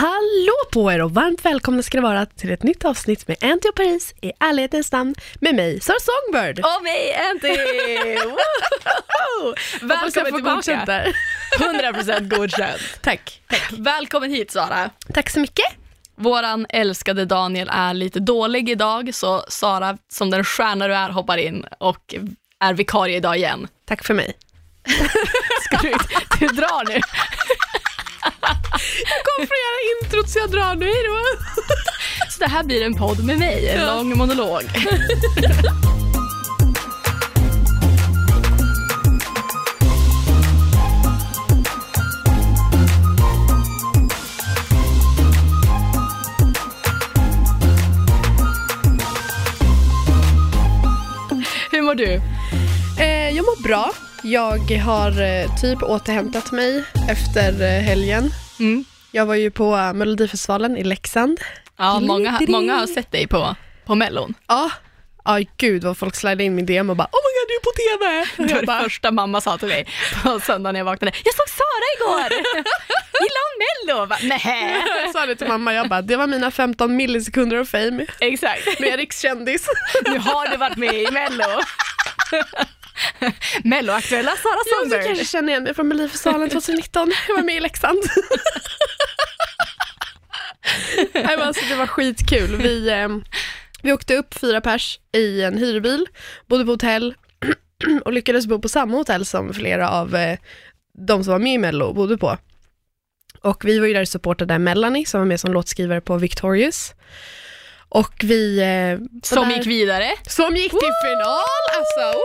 [0.00, 3.68] Hallå på er och varmt välkomna ska det vara till ett nytt avsnitt med Anty
[3.68, 6.58] och Paris i ärlighetens namn med mig, Sara Songbird.
[6.58, 7.48] Och mig, Anty!
[9.86, 10.82] Välkommen tillbaka.
[10.86, 11.16] där.
[11.58, 12.80] 100% godkänt.
[13.02, 13.42] Tack.
[13.70, 14.90] Välkommen hit Sara.
[15.14, 15.66] Tack så mycket.
[16.16, 21.36] Våran älskade Daniel är lite dålig idag, så Sara, som den stjärna du är, hoppar
[21.36, 22.14] in och
[22.60, 23.68] är vikarie idag igen.
[23.84, 24.32] Tack för mig.
[25.64, 25.94] Ska du,
[26.40, 27.00] du drar nu.
[28.22, 31.18] Jag kom från era introt så jag drar nu, hejdå.
[32.30, 33.94] Så det här blir en podd med mig, en Ja.
[33.94, 34.62] lång monolog.
[51.70, 52.20] Hur mår du?
[52.98, 53.90] Eh, jag mår bra.
[54.22, 58.30] Jag har eh, typ återhämtat mig efter eh, helgen.
[58.58, 58.84] Mm.
[59.10, 61.40] Jag var ju på Melodifestivalen i Leksand.
[61.78, 64.34] Ja, många, många har sett dig på, på Mellon.
[64.46, 64.70] Ja,
[65.24, 67.60] ja gud vad folk slidade in min DM och bara oh my god du är
[67.60, 68.26] på TV.
[68.48, 69.86] Det var det bara, första mamma sa till mig
[70.22, 71.16] på söndagen när jag vaknade.
[71.24, 72.30] Jag såg Sara igår!
[73.20, 74.16] Gillar hon Mello?
[74.28, 74.82] Nej.
[75.04, 78.80] jag sa det till mamma, jag bara det var mina 15 millisekunder av fame Exakt.
[78.80, 79.66] med rikskändis.
[80.04, 81.60] Nu har du varit med i Mello.
[83.64, 85.04] Mello-aktuella Sara Ja, du Sundberg.
[85.06, 87.12] kanske känner igen mig från Melodifestivalen 2019.
[87.28, 87.98] Jag var med i Leksand.
[91.14, 92.56] Nej, men alltså, det var skitkul.
[92.56, 93.08] Vi, eh,
[93.82, 96.06] vi åkte upp fyra pers i en hyrbil,
[96.46, 97.14] bodde på hotell
[98.04, 100.38] och lyckades bo på samma hotell som flera av eh,
[101.06, 102.38] de som var med i Mello bodde på.
[103.42, 106.94] Och vi var ju där och supportade Melanie som var med som låtskrivare på Victorious.
[107.88, 108.58] Och vi...
[108.58, 110.10] Eh, Som där- gick vidare.
[110.28, 111.44] som gick till final!
[111.76, 112.24] Alltså, woo!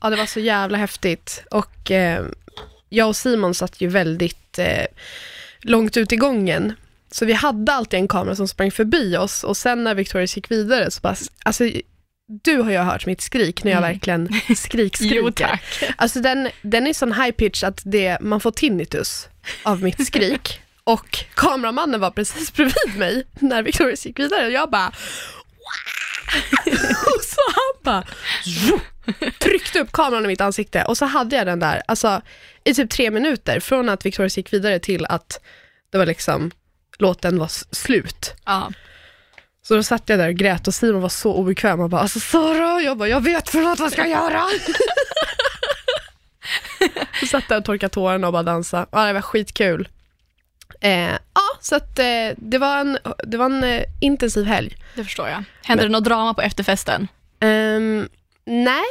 [0.00, 1.42] Ja, det var så jävla häftigt.
[1.50, 2.24] Och eh,
[2.88, 4.86] jag och Simon satt ju väldigt eh,
[5.60, 6.72] långt ut i gången.
[7.10, 10.50] Så vi hade alltid en kamera som sprang förbi oss och sen när Victorious gick
[10.50, 11.64] vidare så bara, alltså
[12.44, 13.92] du har ju hört mitt skrik när jag Mm.
[13.92, 15.16] verkligen skrikskriker.
[15.16, 15.62] Jo tack.
[15.96, 19.28] Alltså den, den är sån high pitch att det, man får tinnitus
[19.62, 20.60] av mitt skrik.
[20.84, 24.92] Och kameramannen var precis bredvid mig när Victoria gick vidare och jag bara
[27.16, 28.04] och så han bara
[29.38, 32.22] tryckte upp kameran i mitt ansikte och så hade jag den där, alltså
[32.64, 35.40] i typ tre minuter från att Victoria gick vidare till att
[35.90, 36.50] det var liksom
[36.98, 38.34] låten var slut.
[38.44, 38.72] Ja.
[39.62, 42.20] Så då satt jag där och grät och Simon var så obekväm och bara alltså
[42.20, 44.44] Sara, jag bara jag vet förlåt vad ska jag göra?
[47.20, 48.86] så satt jag och torkade tårarna och bara dansade.
[48.92, 49.88] Ja, det var skitkul.
[50.80, 52.04] Eh, ja, så att eh,
[52.36, 54.76] det var en, det var en eh, intensiv helg.
[54.94, 55.44] Det förstår jag.
[55.64, 57.08] Hände det något drama på efterfesten?
[57.40, 58.08] Ehm,
[58.44, 58.84] nej.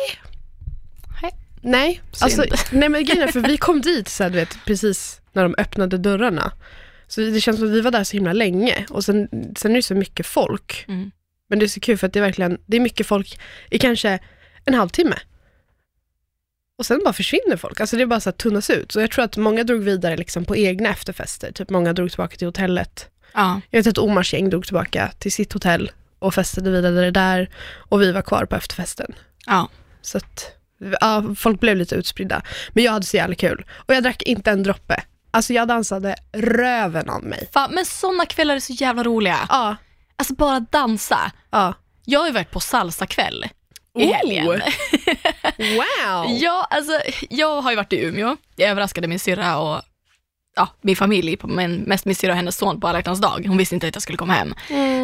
[1.21, 1.31] Nej.
[1.63, 5.21] Nej, alltså, nej men grejen är för vi kom dit så här, du vet, precis
[5.33, 6.51] när de öppnade dörrarna.
[7.07, 9.27] Så det känns som att vi var där så himla länge och sen,
[9.57, 10.85] sen är det så mycket folk.
[10.87, 11.11] Mm.
[11.49, 13.39] Men det är så kul för att det är verkligen, det är mycket folk
[13.69, 14.19] i kanske
[14.65, 15.15] en halvtimme.
[16.81, 18.91] Och sen bara försvinner folk, alltså det är bara så att tunnas ut.
[18.91, 22.37] Så jag tror att många drog vidare liksom på egna efterfester, typ många drog tillbaka
[22.37, 23.09] till hotellet.
[23.33, 23.61] Ja.
[23.69, 27.49] Jag vet att Omars gäng drog tillbaka till sitt hotell och festade vidare där
[27.89, 29.15] och vi var kvar på efterfesten.
[29.45, 29.69] ja.
[30.01, 30.45] Så att,
[31.01, 32.41] ja, folk blev lite utspridda.
[32.69, 33.65] Men jag hade så jävla kul.
[33.71, 35.03] Och jag drack inte en droppe.
[35.31, 37.49] Alltså jag dansade röven av mig.
[37.53, 39.37] Fan, men sådana kvällar är så jävla roliga.
[39.49, 39.75] Ja,
[40.15, 41.31] Alltså bara dansa.
[41.51, 41.73] ja.
[42.05, 43.45] Jag har ju varit på salsakväll
[44.00, 44.13] i Oh.
[44.13, 44.46] helgen.
[44.47, 44.62] Wow!
[46.29, 46.91] Ja, alltså
[47.29, 48.38] jag har ju varit i Umeå.
[48.56, 49.81] Jag överraskade min syrra och
[50.56, 53.46] ja, min familj, men mest min syrra och hennes son på alla dag.
[53.47, 54.53] Hon visste inte att jag skulle komma hem.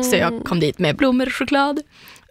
[0.04, 1.82] Så jag kom dit med blommor och choklad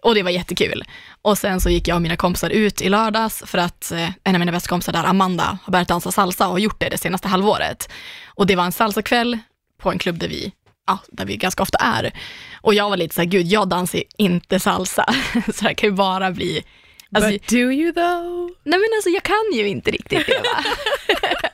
[0.01, 0.83] och det var jättekul.
[1.21, 4.35] Och sen så gick jag och mina kompisar ut i lördags för att eh, en
[4.35, 6.97] av mina bästa kompisar där, Amanda, har börjat dansa salsa och har gjort det det
[6.97, 7.89] senaste halvåret.
[8.25, 9.37] Och det var en salsakväll
[9.81, 10.51] på en klubb där vi
[10.87, 12.11] Ja, där vi ganska ofta är.
[12.61, 15.05] Och jag var lite så här, gud jag dansar inte salsa.
[15.53, 16.63] Så det kan ju bara bli
[17.15, 18.49] Alltså, But do you though?
[18.63, 20.63] Nej men alltså jag kan ju inte riktigt det va.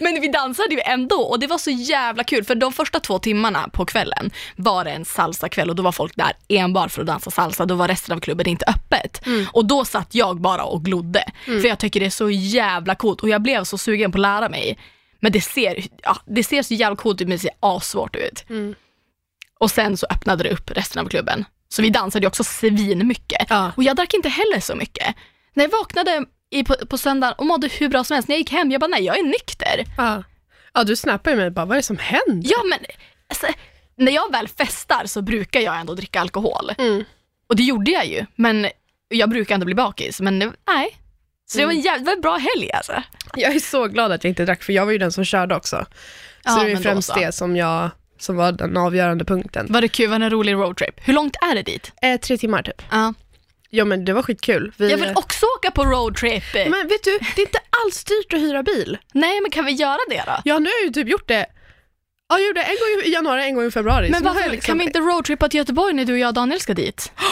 [0.00, 3.18] Men vi dansade ju ändå och det var så jävla kul för de första två
[3.18, 7.06] timmarna på kvällen var det en salsakväll och då var folk där enbart för att
[7.06, 7.66] dansa salsa.
[7.66, 9.22] Då var resten av klubben inte öppet.
[9.52, 11.24] Och då satt jag bara och glodde.
[11.44, 14.22] För jag tycker det är så jävla coolt och jag blev så sugen på att
[14.22, 14.78] lära mig.
[15.20, 18.44] Men det ser, ja, det ser så jävla coolt ut men det ser assvårt ut.
[18.50, 18.74] Mm.
[19.58, 21.44] Och sen så öppnade det upp resten av klubben.
[21.68, 23.46] Så vi dansade ju också svin mycket.
[23.48, 23.72] Ja.
[23.76, 25.14] Och jag drack inte heller så mycket.
[25.54, 28.40] När jag vaknade i, på, på söndagen och mådde hur bra som helst, när jag
[28.40, 29.84] gick hem, jag bara nej jag är nykter.
[29.96, 30.22] Ja.
[30.74, 32.50] ja, du snappade mig bara, vad är det som händer?
[32.50, 32.78] Ja men,
[33.28, 33.46] alltså,
[33.96, 36.72] när jag väl festar så brukar jag ändå dricka alkohol.
[36.78, 37.04] Mm.
[37.46, 38.68] Och det gjorde jag ju, men
[39.08, 40.20] jag brukar ändå bli bakis.
[40.20, 40.96] Men nej.
[41.46, 43.02] Så det var en jävla bra helg alltså.
[43.36, 45.56] Jag är så glad att jag inte drack, för jag var ju den som körde
[45.56, 45.86] också.
[46.44, 47.14] Ja, så det är men ju då främst så.
[47.20, 49.66] det som, jag, som var den avgörande punkten.
[49.70, 50.10] Var det kul?
[50.10, 50.94] Var det en rolig roadtrip?
[51.04, 51.92] Hur långt är det dit?
[52.02, 52.82] Eh, tre timmar typ.
[52.90, 53.14] Ja.
[53.70, 54.72] Ja men det var skitkul.
[54.76, 56.44] Vi, Jag vill också åka på roadtrip.
[56.54, 58.98] Men vet du, det är inte alls dyrt att hyra bil.
[59.14, 60.32] Nej, men kan vi göra det då?
[60.44, 61.46] Ja nu har jag ju typ gjort det.
[62.28, 64.10] Ja, jag gjorde en gång i januari, en gång i februari.
[64.10, 66.12] Men Så nu har varför jag liksom- kan vi inte roadtrippa till Göteborg när du
[66.12, 67.12] och jag och Daniel ska dit?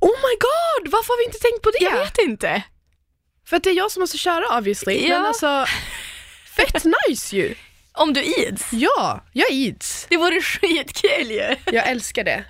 [0.00, 1.84] Oh my god, varför har vi inte tänkt på det?
[1.84, 2.62] Jag vet inte.
[3.46, 5.06] För att det är jag som måste köra obviously.
[5.08, 5.18] Ja.
[5.18, 5.64] Men alltså,
[6.56, 7.54] fett nice ju.
[7.92, 8.68] Om du ids.
[8.72, 10.06] Ja, jag ids.
[10.10, 11.56] Det vore skitkul ju.
[11.66, 12.44] Jag älskar det.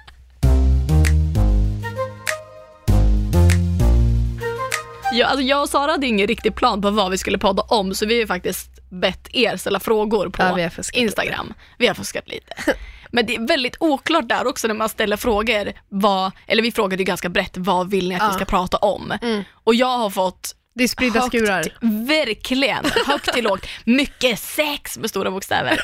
[5.15, 7.95] Ja, alltså jag och Sara hade ingen riktig plan på vad vi skulle podda om,
[7.95, 11.55] så vi har ju faktiskt bett er ställa frågor på Ja, vi Instagram.
[11.79, 12.55] Vi har fuskat lite.
[13.11, 15.73] Men det är väldigt oklart där också när man ställer frågor.
[15.89, 18.33] Vad, eller vi frågade ju ganska brett, vad vill ni att vi Ja.
[18.33, 19.13] ska prata om?
[19.23, 19.43] Mm.
[19.65, 21.65] Och jag har fått Det är spridda högt, skurar.
[22.07, 25.81] verkligen, högt till lågt, mycket sex med stora bokstäver.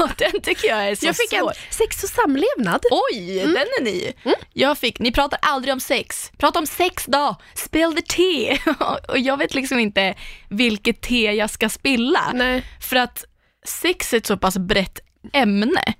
[0.00, 1.52] Och den tycker jag är så Jag fick en svår.
[1.70, 2.80] sex och samlevnad.
[2.90, 4.12] Oj, den är ny.
[4.52, 6.32] Jag fick, ni pratar aldrig om sex.
[6.38, 8.58] Prata om sex då, spill the tea.
[9.08, 10.14] Och jag vet liksom inte
[10.48, 12.30] vilket te jag ska spilla.
[12.34, 12.64] Nej.
[12.80, 13.24] För att
[13.66, 15.00] sex är ett så pass brett
[15.32, 15.94] ämne.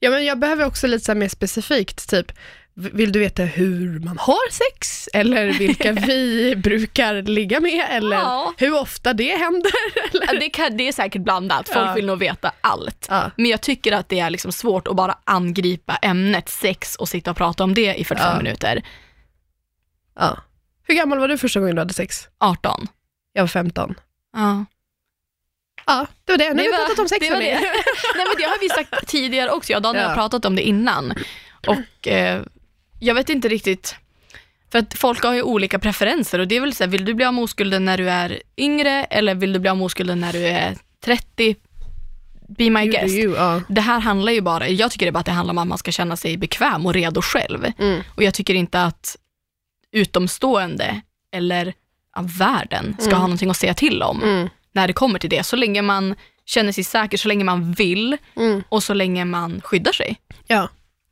[0.00, 2.32] Ja, men jag behöver också lite så mer specifikt, typ
[2.76, 5.08] vill du veta hur man har sex?
[5.12, 7.86] Eller vilka vi brukar ligga med?
[7.90, 8.54] Eller Ja.
[8.56, 9.72] hur ofta det händer?
[10.10, 10.40] Eller?
[10.40, 11.94] Det, kan, det är säkert blandat, folk Ja.
[11.94, 13.06] vill nog veta allt.
[13.10, 13.30] Ja.
[13.36, 17.30] Men jag tycker att det är liksom svårt att bara angripa ämnet sex och sitta
[17.30, 18.36] och prata om det i 45 Ja.
[18.42, 18.82] minuter.
[20.18, 20.38] Ja.
[20.86, 22.28] Hur gammal var du första gången du hade sex?
[22.38, 22.86] 18.
[23.32, 23.94] Jag var 15.
[24.36, 24.64] Ja.
[25.86, 26.54] Ja, det var det.
[26.54, 27.52] Nu har vi var- pratat om sex det var det.
[28.16, 30.62] Nej men det har vi sagt tidigare också, jag och Daniel har pratat om det
[30.62, 31.14] innan.
[31.66, 32.42] Och eh,
[33.04, 33.96] jag vet inte riktigt,
[34.72, 37.14] för att folk har ju olika preferenser och det är väl så här, vill du
[37.14, 40.20] bli av med oskulden när du är yngre eller vill du bli av med oskulden
[40.20, 41.56] när du är 30?
[42.48, 43.14] Be my You guest.
[43.14, 43.60] you, ja.
[43.68, 45.78] Det här handlar ju bara, jag tycker det bara att det handlar om att man
[45.78, 47.64] ska känna sig bekväm och redo själv.
[47.78, 48.00] Mm.
[48.16, 49.16] Och jag tycker inte att
[49.92, 51.00] utomstående
[51.32, 51.74] eller
[52.16, 53.18] av världen ska Mm.
[53.20, 54.48] ha någonting att säga till om Mm.
[54.72, 55.42] när det kommer till det.
[55.44, 56.14] Så länge man
[56.46, 58.62] känner sig säker, så länge man vill Mm.
[58.68, 60.16] och så länge man skyddar sig.
[60.46, 60.68] Ja.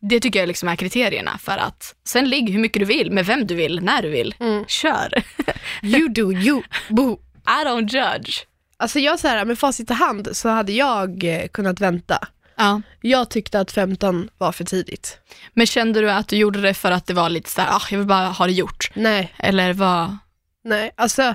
[0.09, 3.27] Det tycker jag liksom är kriterierna för att sen ligg hur mycket du vill, med
[3.27, 4.35] vem du vill, när du vill.
[4.41, 4.65] Mm.
[4.69, 5.23] Kör!
[5.83, 7.19] You do you, boo.
[7.47, 8.45] I don't judge.
[8.77, 12.19] Alltså jag så här, med facit i hand så hade jag eh, kunnat vänta.
[12.57, 12.83] Ja.
[13.01, 15.19] Jag tyckte att 15 var för tidigt.
[15.55, 17.99] Men kände du att du gjorde det för att det var lite såhär, ah, jag
[17.99, 18.91] vill bara ha det gjort?
[18.95, 20.17] Nej, Eller vad?
[20.65, 21.35] nej, alltså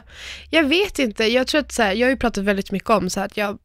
[0.50, 1.24] jag vet inte.
[1.26, 3.38] Jag tror att så här, jag har ju pratat väldigt mycket om så här, att
[3.38, 3.58] jag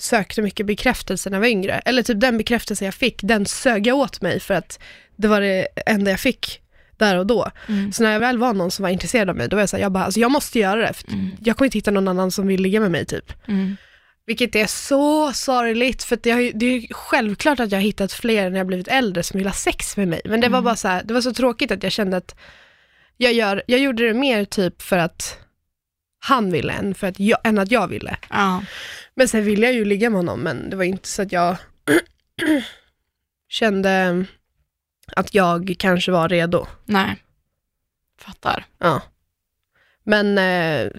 [0.00, 1.78] sökte mycket bekräftelse när jag var yngre.
[1.84, 4.78] Eller typ den bekräftelse jag fick, den sög jag åt mig för att
[5.16, 6.60] det var det enda jag fick
[6.96, 7.50] där och då.
[7.68, 7.92] Mm.
[7.92, 9.76] Så när jag väl var någon som var intresserad av mig, då var jag så
[9.76, 10.92] här, jag bara, alltså jag måste göra det.
[10.92, 11.30] För Mm.
[11.44, 13.32] Jag kommer inte hitta någon annan som vill ligga med mig typ.
[13.48, 13.76] Mm.
[14.26, 18.12] Vilket är så sorgligt, för att det, har det är självklart att jag har hittat
[18.12, 20.20] fler när jag blivit äldre som vill ha sex med mig.
[20.24, 20.64] Men det var Mm.
[20.64, 22.34] bara så här, det var så tråkigt att jag kände att
[23.16, 25.38] jag, gör, jag gjorde det mer typ för att
[26.24, 28.16] han ville än, för att jag, än att jag ville.
[28.30, 28.62] Ja.
[29.14, 31.56] Men sen ville jag ju ligga med honom, men det var inte så att jag
[33.48, 34.24] kände
[35.16, 36.66] att jag kanske var redo.
[36.84, 37.16] Nej.
[38.18, 38.64] Fattar.
[38.78, 39.02] Ja.
[40.04, 40.90] Men eh,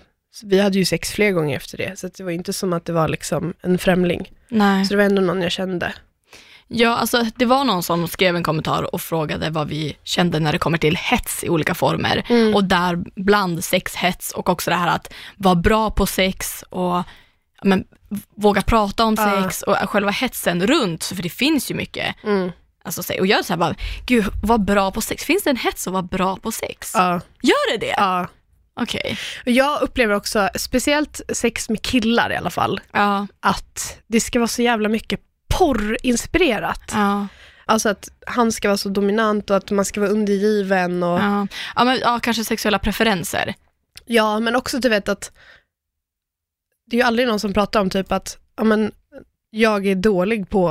[0.43, 2.93] vi hade ju sex fler gånger efter det, så det var inte som att det
[2.93, 4.31] var liksom en främling.
[4.49, 4.85] Nej.
[4.85, 5.93] Så det var ändå någon jag kände.
[6.67, 10.51] Ja, alltså det var någon som skrev en kommentar och frågade vad vi kände när
[10.51, 12.25] det kommer till hets i olika former.
[12.29, 12.55] Mm.
[12.55, 17.03] Och där bland sexhets och också det här att vara bra på sex och
[17.63, 17.83] men,
[18.35, 19.43] våga prata om Ja.
[19.43, 22.15] sex och själva hetsen runt, för det finns ju mycket.
[22.23, 22.51] Mm.
[22.85, 25.49] Alltså, så- och jag är så här bara, gud vad bra på sex, finns det
[25.49, 26.91] en hets att vara bra på sex?
[26.93, 27.21] Ja.
[27.41, 27.93] Gör det det?
[27.97, 28.27] ja.
[28.79, 29.17] Okej.
[29.45, 34.39] Och Jag upplever också, speciellt sex med killar i alla fall, Ja, att det ska
[34.39, 35.19] vara så jävla mycket
[35.93, 36.91] porrinspirerat.
[36.93, 37.27] ja,
[37.65, 41.47] Alltså att han ska vara så dominant och att man ska vara undergiven och ja.
[41.75, 43.53] Ja, men, ja, kanske sexuella preferenser.
[44.05, 45.31] Ja, men också du vet att
[46.93, 48.91] det är ju aldrig någon som pratar om typ att ja, men,
[49.49, 50.69] jag är dålig på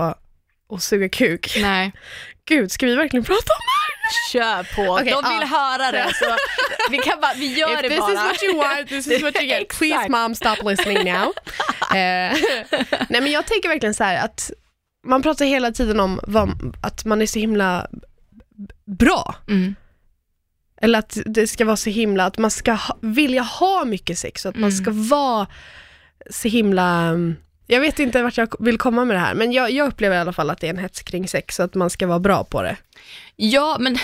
[0.75, 1.59] att suga kuk.
[1.63, 1.93] Nej.
[2.45, 3.61] Gud, ska vi verkligen prata om
[4.33, 5.47] Kör på, Okej, de vill ja.
[5.47, 6.15] höra det.
[6.15, 6.37] Så
[6.91, 8.13] vi, kan bara, vi gör If det this bara.
[8.13, 9.69] is what you want, this is what you get.
[9.79, 11.33] Please mom, stop listening now.
[11.91, 12.37] Eh,
[13.09, 14.51] nej men jag tänker verkligen så här att
[15.07, 17.87] man pratar hela tiden om vad, att man är så himla
[18.85, 19.35] bra.
[19.49, 19.75] Mm.
[20.83, 24.45] Eller att det ska vara så himla, att man ska ha, vilja ha mycket sex
[24.45, 24.85] och att man Mm.
[24.85, 25.47] ska vara
[26.31, 27.15] så himla,
[27.67, 30.19] jag vet inte vart jag vill komma med det här, men jag, jag upplever i
[30.19, 32.45] alla fall att det är en hets kring sex och att man ska vara bra
[32.45, 32.77] på det.
[33.37, 33.99] Ja, men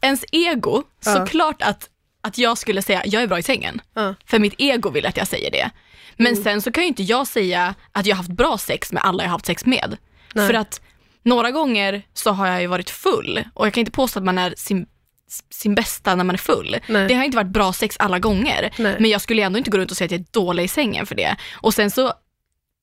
[0.00, 1.12] ens ego, Ja.
[1.14, 1.88] såklart att,
[2.22, 3.80] att jag skulle säga jag är bra i sängen.
[3.94, 4.14] Ja.
[4.26, 5.70] För mitt ego vill att jag säger det.
[6.16, 9.02] Men sen så kan ju inte jag säga att jag har haft bra sex med
[9.04, 9.96] alla jag har haft sex med.
[10.34, 10.46] Nej.
[10.46, 10.80] För att
[11.22, 14.38] några gånger så har jag ju varit full och jag kan inte påstå att man
[14.38, 14.86] är sin,
[15.50, 16.76] sin bästa när man är full.
[16.88, 17.08] Nej.
[17.08, 18.70] Det har inte varit bra sex alla gånger.
[18.78, 18.96] Nej.
[19.00, 21.06] Men jag skulle ändå inte gå runt och säga att jag är dålig i sängen
[21.06, 21.36] för det.
[21.52, 22.12] Och sen så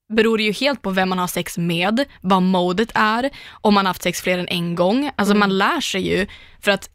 [0.10, 3.30] beror det ju helt på vem man har sex med, vad modet är,
[3.62, 5.12] om man har haft sex fler än en gång.
[5.16, 5.40] Alltså Mm.
[5.40, 6.28] man lär sig ju,
[6.62, 6.90] för att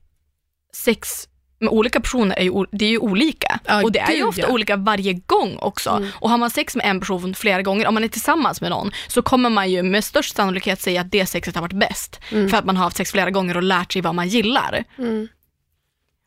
[0.74, 1.28] sex
[1.60, 3.60] med olika personer är ju, det är ju olika.
[3.66, 4.44] Ja, och det är ju ofta ja.
[4.46, 4.54] Mm.
[4.54, 6.06] olika varje gång också.
[6.14, 8.90] Och har man sex med en person flera gånger, om man är tillsammans med någon,
[9.08, 12.20] så kommer man ju med störst sannolikhet säga att det sexet har varit bäst.
[12.28, 14.84] För att man har haft sex flera gånger och lärt sig vad man gillar.
[14.98, 15.28] Mm.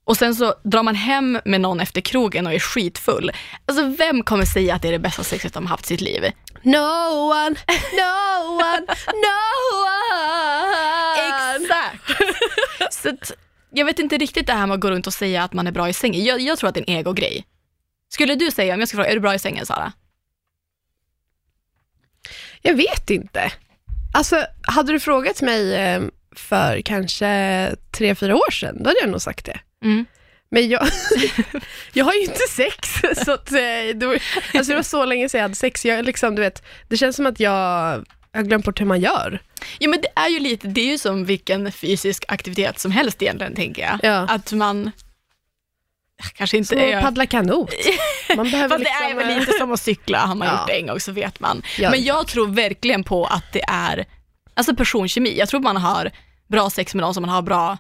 [0.06, 3.32] Och sen så drar man hem med någon efter krogen och är skitfull.
[3.66, 6.02] Alltså vem kommer säga att det är det bästa sexet de har haft i sitt
[6.02, 6.24] liv?
[6.62, 6.78] No
[7.30, 7.56] one,
[7.94, 8.14] no
[8.52, 8.86] one,
[9.26, 9.42] no
[9.86, 10.46] one.
[11.56, 12.24] Exakt!
[12.94, 13.32] så att,
[13.72, 15.72] jag vet inte riktigt det här med att gå runt och säga att man är
[15.72, 16.24] bra i sängen.
[16.24, 17.46] Jag, jag tror att det är en ego-grej.
[18.10, 19.94] Skulle du säga, om jag ska fråga, är du bra i sängen Sara?
[22.62, 23.52] Jag vet inte.
[24.14, 26.02] Alltså, hade du frågat mig eh,
[26.36, 29.60] för kanske tre, fyra år sedan, då hade jag nog sagt det.
[29.86, 30.06] Mm.
[30.52, 30.88] Men jag,
[31.94, 32.90] jag har ju inte sex,
[33.26, 33.58] så att, eh,
[33.96, 34.20] det,
[34.54, 35.86] alltså det var så länge sedan jag hade sex.
[35.86, 37.52] Jag, liksom, du vet, det känns som att jag
[38.34, 39.42] har glömt bort hur man gör.
[39.80, 43.22] Ja men det är ju lite, det är ju som vilken fysisk aktivitet som helst
[43.22, 44.00] egentligen tänker jag.
[44.04, 44.18] Ja.
[44.30, 44.92] Att man
[46.36, 46.98] kanske inte Som är...
[46.98, 47.74] att paddla kanot.
[48.36, 50.54] Man behöver Fast liksom, det är väl eh, lite som att cykla, har man Ja.
[50.60, 51.62] gjort det en gång så vet man.
[51.78, 54.06] Ja, Men jag tror verkligen på att det är,
[54.54, 55.38] alltså personkemi.
[55.38, 56.12] Jag tror man har
[56.48, 57.78] bra sex med någon som man har bra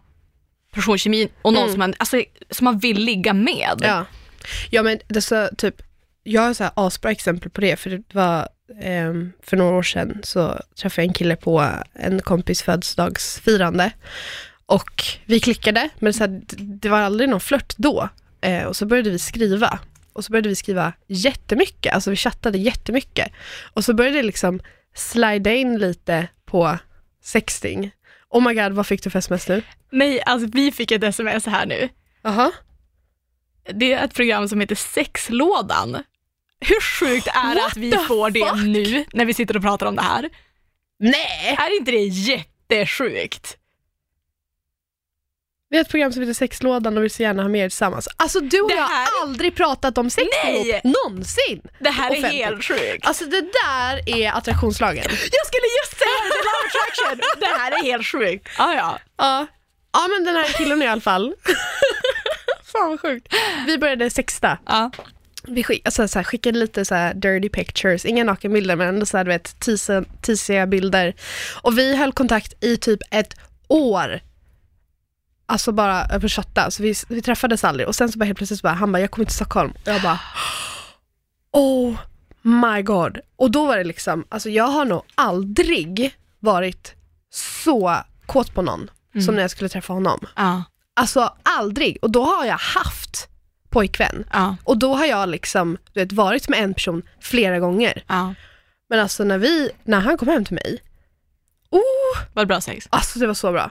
[0.75, 3.81] personkemi och någon som, man, alltså, som man vill ligga med.
[3.83, 3.89] Mm.
[3.89, 4.05] Ja,
[4.69, 5.81] ja men så, typ,
[6.23, 8.47] jag har så här asbra exempel på det, för det var
[8.81, 13.91] ehm, för några år sedan så träffade jag en kille på en kompis födelsedagsfirande
[14.65, 18.09] och vi klickade, men så här, det var aldrig någon flört då.
[18.41, 19.79] Eh, och så började vi skriva.
[20.13, 23.31] Och så började vi skriva jättemycket, alltså vi chattade jättemycket.
[23.73, 24.59] Och så började det liksom
[24.95, 26.77] slida in lite på
[27.23, 27.91] sexting.
[28.35, 29.63] Oh my god, vad fick du för sms nu?
[29.91, 31.89] Nej, alltså vi fick ett sms här nu.
[32.21, 32.51] Jaha.
[33.73, 35.97] Det är ett program som heter Sexlådan.
[36.59, 38.65] Hur sjukt är det att vi får det fuck?
[38.65, 40.29] nu när vi sitter och pratar om det här?
[40.99, 41.55] Nej!
[41.59, 43.57] Är inte det jättesjukt?
[45.69, 48.07] Vi har ett program som heter Sexlådan och vill så gärna ha mer tillsammans.
[48.17, 50.69] Alltså du och Det jag har här- aldrig pratat om sex Nej!
[50.69, 51.61] ihop, någonsin.
[51.79, 53.05] Det här är helt sjukt.
[53.07, 55.03] Alltså det där är attraktionslagen.
[55.09, 57.39] Jag skulle just säga det, love attraction.
[57.39, 58.47] Det här är helt sjukt.
[58.57, 58.99] Ah, ja.
[59.17, 59.47] Ja.
[59.93, 61.33] ja men den här killen i alla fall.
[62.71, 63.33] Fan vad sjukt.
[63.67, 64.57] Vi började sexta.
[64.65, 64.91] ja.
[65.47, 69.05] Vi skick, alltså, så här, skickade lite så här dirty pictures, inga nakenbilder men ändå
[69.05, 69.55] så här, du vet,
[70.21, 71.13] tisiga bilder.
[71.61, 73.33] Och vi höll kontakt i typ ett
[73.67, 74.19] år.
[75.45, 77.87] Alltså bara över chatta, så vi, vi träffades aldrig.
[77.87, 79.71] Och sen så bara helt plötsligt så bara, han bara, jag kommer till Stockholm.
[79.71, 80.19] Och jag bara,
[81.51, 81.95] oh
[82.41, 83.19] my god.
[83.35, 86.93] Och då var det liksom, alltså jag har nog aldrig varit
[87.33, 88.89] så kåt på någon
[89.25, 90.19] som när jag skulle träffa honom.
[90.35, 90.63] Ja.
[90.93, 91.97] Alltså aldrig.
[92.01, 93.27] Och då har jag haft
[93.69, 94.25] pojkvän.
[94.33, 94.55] Ja.
[94.63, 98.03] Och då har jag liksom, du vet, varit med en person flera gånger.
[98.07, 98.33] ja.
[98.89, 100.77] Men alltså när vi, när han kom hem till mig,
[101.69, 101.81] oh,
[102.33, 102.87] Var det bra sex?
[102.89, 103.69] alltså det var så bra.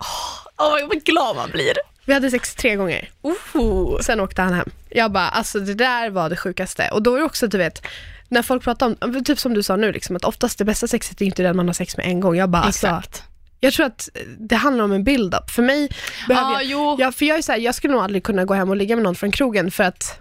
[0.59, 1.73] Åh, vad glad man blir.
[2.05, 4.01] Vi hade sex tre gånger, Oh.
[4.01, 4.71] sen åkte han hem.
[4.91, 6.89] Jag bara, alltså det där var det sjukaste.
[6.93, 7.87] Och då är det också, du vet,
[8.29, 11.21] när folk pratar om, typ som du sa nu, liksom, att oftast det bästa sexet
[11.21, 12.37] är inte den man har sex med en gång.
[12.37, 13.23] Jag bara, alltså, Exakt.
[13.61, 14.09] jag tror att
[14.39, 15.51] det handlar om en build-up.
[15.51, 15.89] För mig
[16.29, 16.97] behöver Ja, jag, jo.
[16.99, 18.97] Ja, för jag är så här, jag skulle nog aldrig kunna gå hem och ligga
[18.97, 20.21] med någon från krogen för att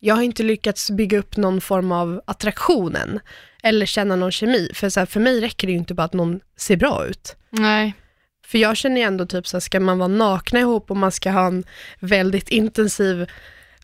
[0.00, 3.20] jag har inte lyckats bygga upp någon form av attraktion än.
[3.62, 4.70] Eller känna någon kemi.
[4.74, 7.36] För, så här, för mig räcker det ju inte bara att någon ser bra ut.
[7.50, 7.94] Nej.
[8.46, 11.12] För jag känner ju ändå typ så här, ska man vara nakna ihop och man
[11.12, 11.64] ska ha en
[12.00, 13.26] väldigt intensiv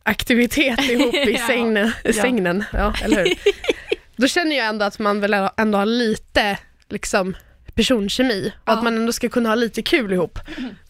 [0.02, 2.12] aktivitet ihop i sängen, Ja.
[2.12, 3.34] sängen ja, eller hur?
[4.16, 7.36] Då känner jag ändå att man väl ändå har lite liksom
[7.74, 8.72] personkemi och Ja.
[8.72, 10.38] att man ändå ska kunna ha lite kul ihop.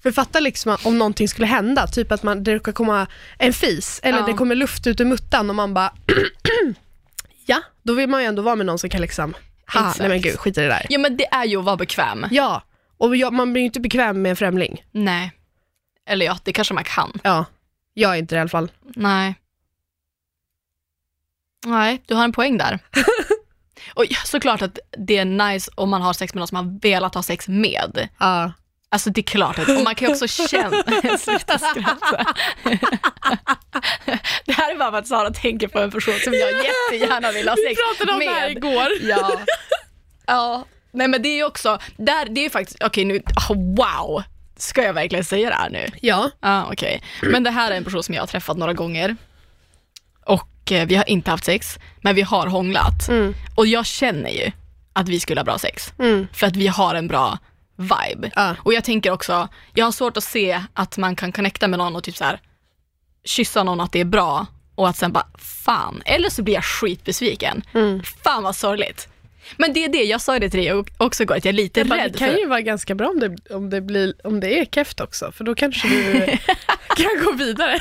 [0.03, 3.07] För fatta liksom om någonting skulle hända, typ att man, det råkar komma
[3.39, 4.27] en fis eller Ja.
[4.27, 5.93] det kommer luft ut ur muttan och man bara
[7.47, 9.35] ja, då vill man ju ändå vara med någon som kan liksom,
[9.75, 10.87] ha, nej men gud, skit i det där.
[10.89, 12.27] Ja men det är ju att vara bekväm.
[12.31, 12.63] Ja,
[13.03, 14.85] och jag, man blir ju inte bekväm med en främling.
[14.91, 15.33] Nej.
[16.07, 17.13] Eller ja, det kanske man kan.
[17.23, 17.45] Ja,
[17.95, 18.71] jag är inte det i alla fall.
[18.81, 19.35] Nej.
[21.67, 22.79] Nej, du har en poäng där.
[23.95, 27.15] Och såklart att det är nice om man har sex med någon som man velat
[27.15, 28.09] ha sex med.
[28.19, 28.53] Ja.
[28.89, 30.83] Alltså det är klart, att, och man kan ju också känna...
[31.19, 32.35] Sluta skratta.
[34.45, 37.49] det här är bara för att Sara tänker på en person som jag jättegärna vill
[37.49, 37.81] ha sex
[38.19, 38.51] med.
[38.51, 38.89] igår.
[39.03, 39.41] Ja.
[40.27, 40.65] ja.
[40.93, 44.23] Nej men det är ju också, där, det är ju faktiskt, okej nu, oh, wow.
[44.57, 45.87] Ska jag verkligen säga det här nu?
[46.01, 46.31] Ja.
[46.41, 47.03] Ja, okej.
[47.23, 49.17] Men det här är en person som jag har träffat några gånger.
[50.27, 53.09] Och eh, vi har inte haft sex, men vi har hånglat.
[53.09, 53.35] Mm.
[53.55, 54.53] Och jag känner ju
[54.93, 55.93] att vi skulle ha bra sex.
[55.99, 56.27] Mm.
[56.33, 57.39] För att vi har en bra
[57.77, 58.31] vibe.
[58.35, 58.57] Ja.
[58.63, 61.97] Och jag tänker också, jag har svårt att se att man kan connecta med någon
[61.97, 62.41] och typ så här
[63.25, 66.65] kyssa någon att det är bra och att sen bara, fan, eller så blir jag
[66.65, 67.63] skitbesviken.
[67.75, 68.03] Mm.
[68.25, 69.09] Fan vad sorgligt.
[69.57, 71.81] Men det är det, jag sa det till dig också igår, att jag är lite
[71.81, 72.39] Jag bara, rädd det kan för...
[72.39, 75.45] ju vara ganska bra om det, om det, blir, om det är keft också, för
[75.45, 76.13] då kanske du
[76.97, 77.71] kan gå vidare.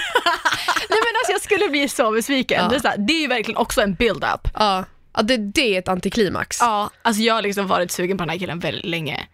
[0.89, 2.63] Nej men alltså jag skulle bli så besviken.
[2.63, 2.69] Ja.
[2.69, 4.47] Det, är så här, det är ju verkligen också en build-up.
[4.53, 6.57] Ja, ja det, det är ett antiklimax.
[6.59, 9.27] Ja, alltså jag har liksom varit sugen på den här killen väldigt länge.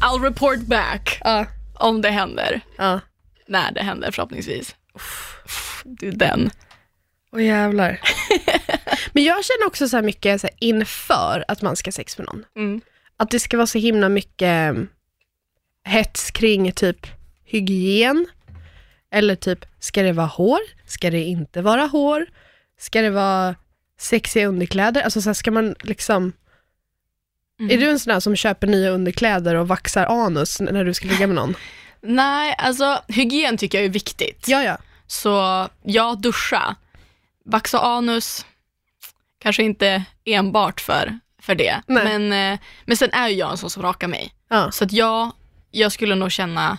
[0.00, 2.60] I'll report back Ja, om det händer.
[2.78, 3.00] ja.
[3.46, 4.74] När det händer förhoppningsvis.
[4.94, 6.50] Uff, Du är den.
[7.32, 8.00] Åh jävlar.
[9.12, 12.18] Men jag känner också så här mycket så här, inför att man ska ha sex
[12.18, 12.44] med någon.
[12.56, 12.80] Mm.
[13.16, 14.82] Att det ska vara så himla mycket eh,
[15.84, 17.06] hets kring typ
[17.44, 18.26] hygien.
[19.12, 20.60] Eller typ, ska det vara hår?
[20.86, 22.26] Ska det inte vara hår?
[22.78, 23.54] Ska det vara
[24.00, 25.02] sexiga underkläder?
[25.02, 26.32] Alltså så här, ska man liksom,
[27.60, 27.70] Mm.
[27.72, 31.06] är du en sån där som köper nya underkläder och vaxar anus när du ska
[31.08, 31.54] ligga med någon?
[32.00, 34.44] Nej, alltså hygien tycker jag är viktigt.
[34.48, 34.78] Ja, ja.
[35.06, 36.76] Så ja, duscha.
[37.44, 38.46] Vaxa anus,
[39.42, 41.80] kanske inte enbart för, för det.
[41.86, 42.04] Nej.
[42.04, 44.32] Men, eh, men sen är ju jag en sån som rakar mig.
[44.50, 44.70] ja.
[44.72, 45.30] Så att jag,
[45.70, 46.78] jag skulle nog känna,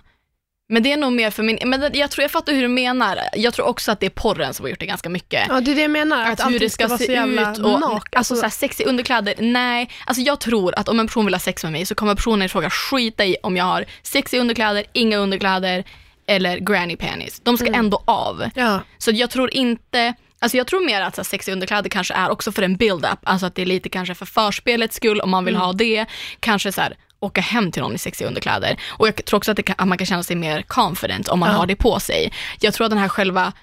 [0.70, 3.20] men det är nog mer för min, men jag tror jag fattar hur du menar.
[3.34, 5.46] Jag tror också att det är porren som har gjort det ganska mycket.
[5.50, 7.80] Ja, det är det jag menar, att, Att hur det ska, vara se ut och
[7.80, 8.16] naket.
[8.16, 9.34] alltså, så här, sexiga underkläder.
[9.40, 12.16] Nej, alltså jag tror att om en person vill ha sex med mig så kommer
[12.16, 15.84] personen i fråga skita i om jag har sexiga underkläder, inga underkläder
[16.28, 17.40] eller granny panties.
[17.40, 18.50] De ska ändå av.
[18.56, 18.80] ja.
[18.98, 22.30] Så jag tror inte, alltså jag tror mer att så här, sexiga underkläder kanske är
[22.30, 25.46] också för en build-up, alltså att det är lite kanske för förspelets skull om man
[25.46, 26.06] vill ha det.
[26.40, 28.78] Kanske så här, åka hem till någon i sexiga underkläder.
[28.90, 31.50] Och jag tror också att, kan, att man kan känna sig mer confident om man
[31.52, 31.56] Ja.
[31.58, 32.34] har det på sig.
[32.60, 33.54] Jag tror att den här själva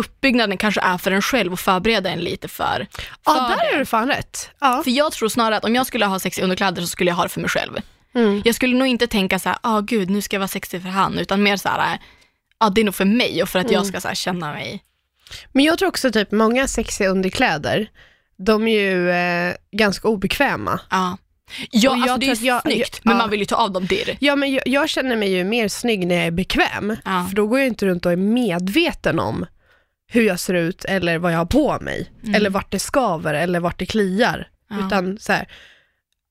[0.00, 2.86] uppbyggnaden kanske är för en själv och förbereda en lite för,
[3.24, 3.74] ja, för där det.
[3.74, 4.50] är du fan rätt.
[4.60, 4.80] Ja.
[4.84, 7.22] För jag tror snarare att om jag skulle ha sexiga underkläder så skulle jag ha
[7.22, 7.72] det för mig själv.
[8.14, 8.42] Mm.
[8.44, 10.88] Jag skulle nog inte tänka så här, ah gud nu ska jag vara sexig för
[10.88, 11.98] han, utan mer så här,
[12.60, 13.74] ja det är nog för mig och för att Mm.
[13.74, 14.82] jag ska så här, känna mig
[15.52, 17.86] Men jag tror också typ många sexiga underkläder,
[18.36, 20.80] de är ju eh, ganska obekväma.
[20.90, 21.18] Ja,
[21.70, 23.18] ja Och jag alltså det är tror att ju jag- snyggt, jag- men ja.
[23.18, 24.16] man vill ju ta av dem dirr.
[24.20, 27.26] Ja, men jag, jag känner mig ju mer snygg när jag är bekväm, Ja.
[27.28, 29.46] för då går jag inte runt och är medveten om
[30.06, 32.34] hur jag ser ut eller vad jag har på mig, Mm.
[32.34, 34.48] eller vart det skaver eller vart det kliar.
[34.86, 35.48] Utan så här,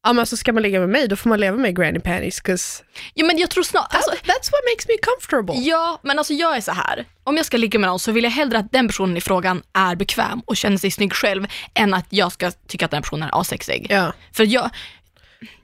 [0.03, 2.41] ja men så ska man ligga med mig, då får man leva med granny panties,
[2.41, 5.61] 'cause Ja, men jag tror snart, alltså, that, that's what makes me comfortable.
[5.69, 7.05] ja, men alltså jag är så här.
[7.23, 9.63] om jag ska ligga med någon så vill jag hellre att den personen i frågan
[9.73, 13.29] är bekväm och känner sig snygg själv, än att jag ska tycka att den personen
[13.29, 13.87] är asexig.
[13.89, 14.13] Ja.
[14.33, 14.69] För jag,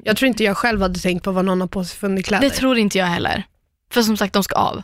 [0.04, 2.50] Jag tror inte jag själv hade tänkt på vad någon har på sig för underkläder.
[2.50, 3.44] det tror inte jag heller.
[3.94, 4.84] För som sagt, de ska av.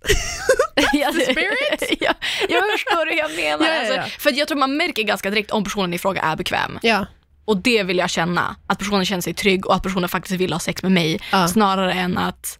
[0.92, 1.96] ja, The spirit?
[2.00, 2.14] ja,
[2.48, 3.66] jag förstår hur jag menar.
[3.74, 4.02] Ja, ja, ja.
[4.02, 6.78] Alltså, för jag tror man märker ganska direkt om personen i fråga är bekväm.
[6.82, 7.06] Ja.
[7.50, 10.52] Och det vill jag känna, att personen känner sig trygg och att personen faktiskt vill
[10.52, 11.48] ha sex med mig, Ja.
[11.48, 12.58] snarare än att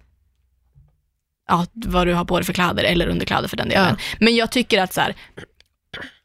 [1.49, 3.97] ja, vad du har på dig för kläder eller underkläder för den delen.
[4.21, 5.15] Men jag tycker att så här,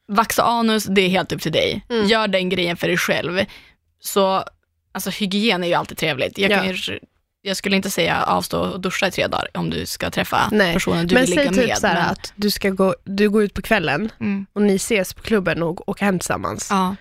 [0.08, 1.86] vaxa anus, det är helt upp till dig.
[1.89, 2.08] Mm.
[2.08, 3.45] Gör den grejen för dig själv.
[3.99, 4.43] Så,
[4.91, 6.38] alltså hygien är ju alltid trevligt.
[6.38, 6.65] Jag, Ja.
[6.65, 6.99] ju,
[7.41, 10.73] jag skulle inte säga avstå och duscha i tre dagar om du ska träffa Nej.
[10.73, 11.78] personen du Men vill ligga säg typ med.
[11.78, 14.75] så här men, att du ska gå, du går ut på kvällen mm, och ni
[14.75, 16.67] ses på klubben och åker hem tillsammans.
[16.71, 16.95] ja.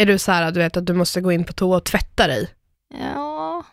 [0.00, 2.26] Är du så här, du vet att du måste gå in på toa och tvätta
[2.26, 2.48] dig?
[2.94, 3.64] ja,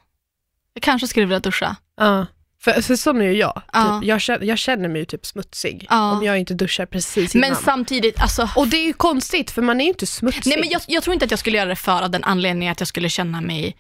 [0.74, 1.76] jag kanske skulle vilja duscha.
[1.98, 2.26] Ja.
[2.62, 3.62] För, för sån är ju jag.
[3.74, 4.00] Ja.
[4.02, 6.12] Typ, jag, känner, jag känner mig ju typ smutsig Ja.
[6.12, 7.50] om jag inte duschar precis innan.
[7.50, 10.46] Men samtidigt, alltså och det är ju konstigt för man är ju inte smutsig.
[10.46, 12.72] Nej men jag, jag tror inte att jag skulle göra det för av den anledningen
[12.72, 13.76] att jag skulle känna mig,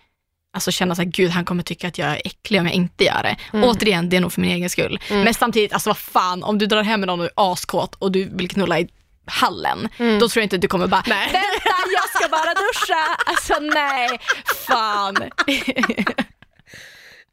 [0.53, 3.23] alltså känna såhär, gud han kommer tycka att jag är äcklig om jag inte gör
[3.23, 3.38] det.
[3.53, 3.69] Mm.
[3.69, 4.99] Återigen, det är nog för min egen skull.
[5.10, 8.12] Men samtidigt, alltså vad fan, om du drar hem med någon och är askåt och
[8.12, 8.88] du vill knulla i
[9.28, 10.20] hallen, Mm.
[10.20, 11.32] då tror jag inte att du kommer bara, Nej.
[11.32, 13.16] vänta jag ska bara duscha.
[13.26, 14.20] Alltså nej,
[14.68, 15.16] fan.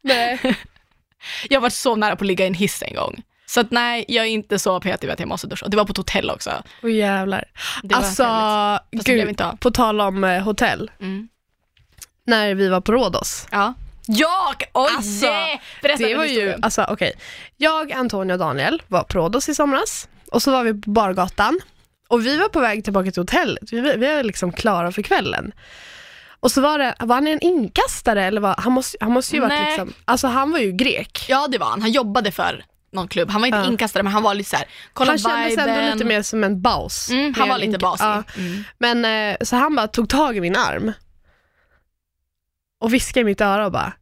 [0.01, 0.39] Nej.
[1.49, 3.21] Jag har varit så nära på att ligga i en hiss en gång.
[3.45, 5.67] Så att nej, jag är inte så petig att jag måste duscha.
[5.67, 6.63] Det var på ett hotell också.
[6.83, 7.43] Åh jävlar.
[7.83, 11.27] Det Alltså, gud, på tal om eh, hotell, Mm.
[12.25, 13.47] när vi var på Rhodos.
[13.51, 13.73] Ja.
[14.07, 14.89] Ja, oj!
[14.97, 15.27] Alltså.
[15.81, 17.13] Berätta Det var ju, alltså okej.
[17.57, 21.59] Jag, Antonija och Daniel var på Rhodos i somras och så var vi på bargatan
[22.07, 23.63] och vi var på väg tillbaka till hotellet.
[23.73, 25.51] Vi, vi var liksom klara för kvällen.
[26.39, 28.59] Och så var det, var han en inkastare eller vad?
[28.59, 29.65] Han måste, han måste ju varit Nej.
[29.69, 31.25] liksom, alltså han var ju grek.
[31.29, 33.29] Ja det var han, han jobbade för någon klubb.
[33.29, 33.65] Han var inte Ja.
[33.67, 35.69] inkastare men han var lite såhär, kolla han kändes viben.
[35.69, 37.09] ändå lite mer som en baus.
[37.09, 38.05] Mm, han Mer var lite ink- basig.
[38.05, 38.23] Ja.
[38.37, 38.63] Mm.
[38.77, 40.91] Men eh, så han bara tog tag i min arm
[42.79, 43.93] och viskade i mitt öra och bara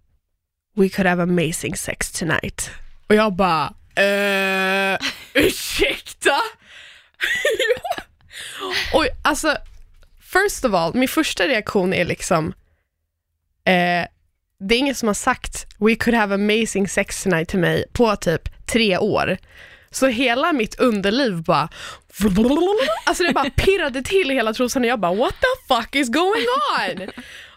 [0.76, 2.70] We could have amazing sex tonight.
[3.08, 5.00] Och jag bara eh,
[5.34, 6.36] ursäkta?
[8.94, 9.58] Och alltså,
[10.22, 12.54] first of all, min första reaktion är liksom,
[13.66, 14.08] eh,
[14.60, 18.16] det är ingen som har sagt we could have amazing sex tonight till mig på
[18.16, 19.38] typ tre år.
[19.92, 21.70] Så hela mitt underliv bara,
[23.06, 26.10] alltså det bara pirrade till i hela trosan och jag bara what the fuck is
[26.10, 26.46] going
[26.80, 27.10] on?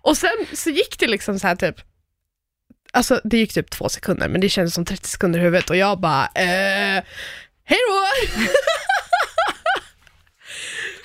[0.03, 1.77] Och sen så gick det liksom så här typ,
[2.93, 5.77] alltså det gick typ två sekunder men det kändes som 30 sekunder i huvudet och
[5.77, 7.05] jag bara, eh,
[7.65, 8.07] hej då!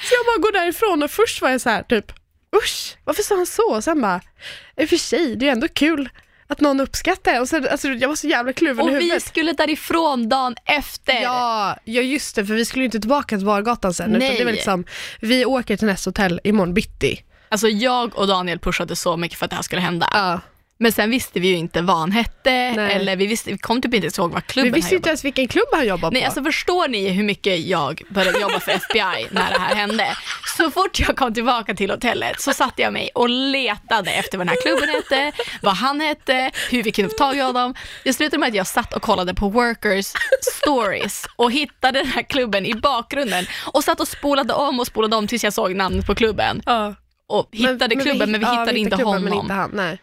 [0.09, 2.11] så jag bara går därifrån och först var jag så här typ,
[2.55, 3.75] usch, varför sa han så?
[3.75, 4.21] Och sen bara,
[4.77, 6.09] i och för sig, det är ändå kul
[6.47, 7.39] att någon uppskattar det.
[7.39, 9.23] Och sen, alltså, jag var så jävla kluven Och i vi huvudet.
[9.23, 11.21] skulle därifrån dagen efter.
[11.21, 14.37] Ja, ja, just det, för vi skulle ju inte tillbaka till Bargatan sen, utan Nej.
[14.37, 14.85] det var liksom,
[15.19, 17.23] vi åker till nästa hotell imorgon bitti.
[17.49, 20.09] Alltså jag och Daniel pushade så mycket för att det här skulle hända.
[20.13, 20.39] Ja.
[20.81, 22.93] Men sen visste vi ju inte vad han hette Nej.
[22.93, 24.95] eller vi, visste, vi kom typ inte ens ihåg vad Vi klubben visste han ju
[24.97, 26.25] inte jobbade ens vilken klubb han jobbar Nej, på.
[26.25, 30.07] alltså förstår ni hur mycket jag började jobba för FBI när det här hände?
[30.57, 34.47] Så fort jag kom tillbaka till hotellet så satte jag mig och letade efter vad
[34.47, 37.75] den här klubben hette, vad han hette, hur vi kunde få tag i honom.
[38.03, 40.13] Det slutade med att jag satt och kollade på workers
[40.53, 45.15] stories och hittade den här klubben i bakgrunden och satt och spolade om och spolade
[45.15, 46.95] om tills jag såg namnet på klubben ja.
[47.27, 49.23] och hittade vi klubben men vi hitt- ja, hittade inte klubben, honom.
[49.23, 49.97] Men inte han, nej.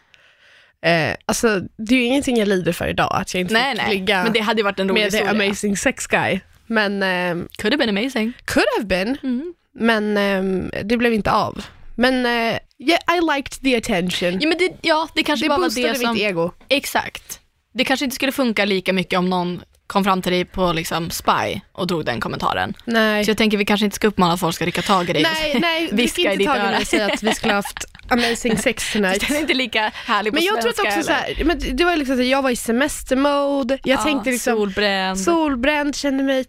[0.86, 3.82] Eh, alltså, det är ju ingenting jag lider för idag, att jag inte nej, fick
[3.82, 5.44] nej, ligga men det hade varit en rolig med the historia.
[5.46, 6.40] amazing sex guy.
[6.66, 8.32] Men, eh, Could have been amazing.
[8.44, 9.54] could have been, Mm.
[9.74, 11.64] men eh, det blev inte av.
[11.94, 14.40] Men eh, yeah, I liked the attention.
[14.40, 16.12] Ja, men det, ja, det kanske det bara var boostade det som...
[16.14, 16.50] mitt ego.
[16.68, 17.40] Exakt.
[17.74, 21.10] Det kanske inte skulle funka lika mycket om någon kom fram till dig på liksom
[21.10, 22.74] Spy och drog den kommentaren.
[22.84, 23.24] Nej.
[23.24, 25.22] Så jag tänker vi kanske inte ska uppmana att folk ska rycka tag i dig.
[25.22, 26.78] Nej, nej, vi Viska ska i ditt öra.
[26.80, 29.28] och säga att vi skulle ha haft amazing sex tonight.
[29.28, 31.84] Den är inte lika härlig på Men jag tror att också så här, men det
[31.84, 36.22] var liksom så här, jag var i semestermode, jag Ja, tänkte liksom Solbränd, solbränd, kände
[36.22, 36.44] mig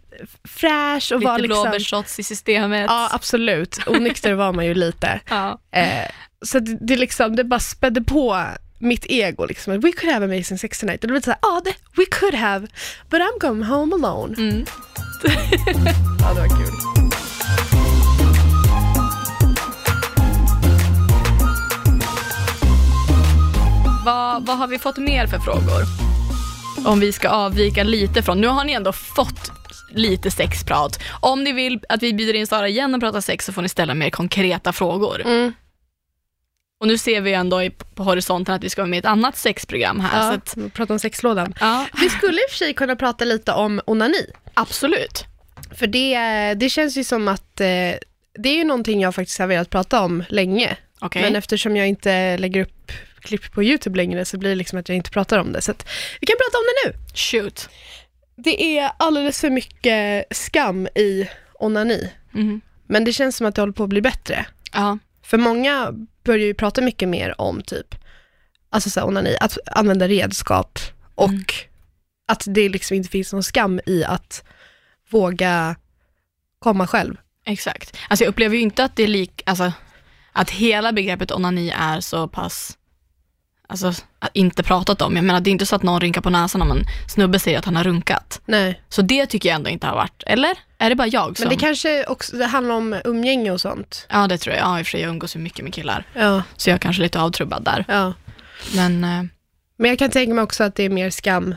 [0.48, 1.62] fräsch och lite var liksom...
[1.62, 2.86] blåbärsshots i systemet.
[2.88, 3.78] Ja, absolut.
[3.86, 5.20] Onykter var man ju lite.
[5.30, 5.60] Ja.
[5.72, 6.10] Eh,
[6.42, 8.44] så det, det, liksom, det bara spädde på
[8.78, 9.46] mitt ego.
[9.46, 9.80] Liksom.
[9.80, 11.04] We could have amazing sex tonight.
[11.04, 12.66] Och det blev så här, ja, det, we could have,
[13.10, 14.34] but I'm going home alone.
[14.38, 14.64] Mm.
[16.20, 17.07] Ja, det var kul.
[24.08, 25.82] Vad, vad har vi fått mer för frågor?
[26.86, 29.50] Om vi ska avvika lite från, nu har ni ändå fått
[29.90, 31.02] lite sexprat.
[31.20, 33.68] Om ni vill att vi bjuder in Sara igen och pratar sex så får ni
[33.68, 35.20] ställa mer konkreta frågor.
[35.20, 35.52] Mm.
[36.80, 37.60] Och nu ser vi ändå
[37.94, 40.20] på horisonten att vi ska vara med i ett annat sexprogram här.
[40.20, 41.54] Så Ja, att, vi pratar om sexlådan.
[41.60, 44.26] ja, Vi skulle i och för sig kunna prata lite om onani.
[44.54, 45.24] absolut.
[45.78, 46.18] För det,
[46.54, 47.66] det känns ju som att eh,
[48.38, 50.76] det är ju någonting jag faktiskt har velat prata om länge.
[51.00, 51.22] Okej.
[51.22, 54.88] Men eftersom jag inte lägger upp klipp på YouTube längre så blir det liksom att
[54.88, 55.60] jag inte pratar om det.
[55.60, 55.72] Så
[56.20, 57.06] vi kan prata om det nu.
[57.14, 57.68] Shoot.
[58.36, 62.10] Det är alldeles för mycket skam i onani.
[62.32, 62.60] Mhm.
[62.86, 64.46] Men det känns som att det håller på att bli bättre.
[64.72, 64.98] Ja.
[65.22, 65.92] För många
[66.24, 67.94] börjar ju prata mycket mer om typ,
[68.70, 70.78] alltså så här, onani, att använda redskap
[71.14, 71.44] och Mm.
[72.28, 74.44] att det liksom inte finns någon skam i att
[75.10, 75.76] våga
[76.58, 77.16] komma själv.
[77.46, 77.96] Exakt.
[78.08, 79.72] Alltså jag upplever ju inte att det är lik, alltså
[80.32, 82.77] att hela begreppet onani är så pass,
[83.68, 83.92] alltså
[84.32, 85.16] inte pratat om.
[85.16, 87.58] Jag menar det är inte så att någon rynkar på näsan om en snubbe säger
[87.58, 88.40] att han har runkat.
[88.44, 90.54] Nej, Så det tycker jag ändå inte har varit, eller?
[90.78, 91.44] Är det bara jag som?
[91.48, 94.06] men det kanske också det handlar om umgänge och sånt.
[94.10, 96.06] Ja det tror jag, ja i och för sig jag umgås ju mycket med killar.
[96.14, 97.84] Ja, Så jag är kanske lite avtrubbad där.
[97.88, 98.12] ja.
[98.74, 99.22] Men eh,
[99.78, 101.54] Men jag kan tänka mig också att det är mer skam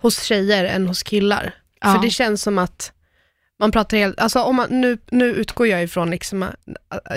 [0.00, 1.54] hos tjejer än hos killar.
[1.80, 1.94] Ja.
[1.94, 2.92] För det känns som att
[3.62, 6.56] man pratar helt, alltså om man, nu, nu utgår jag ifrån liksom, att-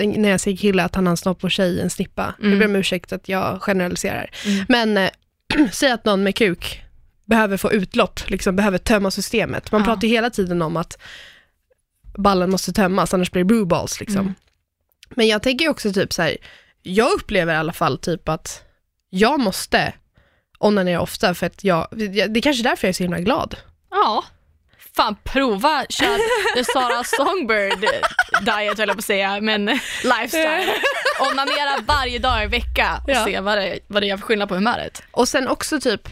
[0.02, 2.34] när jag säger kille att han har en snopp och tjej en snippa.
[2.38, 2.50] Mm.
[2.50, 4.30] Jag ber om ursäkt att jag generaliserar.
[4.46, 4.64] Mm.
[4.68, 5.10] Men eh,
[5.72, 6.82] säg att någon med kuk
[7.24, 9.72] behöver få utlopp, liksom behöver tömma systemet.
[9.72, 9.84] Man Ja.
[9.84, 10.98] pratar ju hela tiden om att
[12.18, 14.20] ballen måste tömmas, annars blir det blue balls liksom.
[14.20, 14.34] Mm.
[15.10, 16.36] Men jag tänker också typ så här,
[16.82, 18.62] jag upplever i alla fall typ att
[19.10, 19.92] jag måste
[20.58, 23.56] onanera ofta för att jag, det är kanske därför jag är så himla glad.
[23.90, 24.24] ja,
[24.96, 26.18] fan prova, kör
[26.54, 27.80] the Sara Songbird
[28.42, 29.66] diet höll jag på att säga, men
[30.04, 30.72] lifestyle.
[31.20, 33.24] Onanera varje dag i vecka och Ja.
[33.24, 35.02] se vad det, vad det gör för skillnad på humöret.
[35.10, 36.08] Och sen också typ,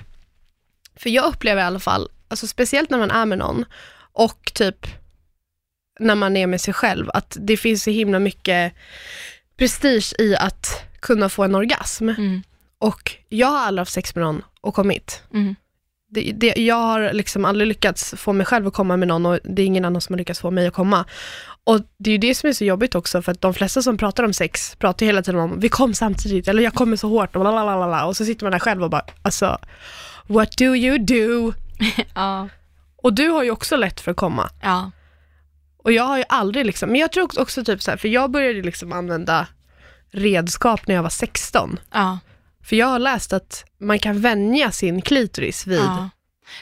[0.97, 3.65] för jag upplever i alla fall, alltså speciellt när man är med någon
[4.13, 4.87] och typ
[6.01, 8.75] när man är med sig själv, att det finns så himla mycket
[9.59, 12.09] prestige i att kunna få en orgasm.
[12.09, 12.43] Mm.
[12.79, 15.23] Och jag har aldrig haft sex med någon och kommit.
[15.35, 15.55] Mm.
[16.15, 19.39] Det, det, jag har liksom aldrig lyckats få mig själv att komma med någon och
[19.45, 21.05] det är ingen annan som har lyckats få mig att komma.
[21.65, 23.97] Och det är ju det som är så jobbigt också för att de flesta som
[23.97, 27.37] pratar om sex pratar hela tiden om vi kom samtidigt eller jag kommer så hårt
[27.37, 28.07] och blablabla.
[28.07, 29.59] och så sitter man där själv och bara alltså
[30.27, 31.53] what do you do?
[32.15, 32.49] Ja.
[32.97, 34.51] Och du har ju också lätt för att komma.
[34.63, 34.91] Ja.
[35.85, 38.09] Och jag har ju aldrig liksom, men jag tror också, också typ så här, för
[38.09, 39.47] jag började liksom använda
[40.13, 41.79] redskap när jag var 16.
[41.93, 42.19] Ja.
[42.65, 46.11] För jag har läst att man kan vänja sin klitoris vid, ja.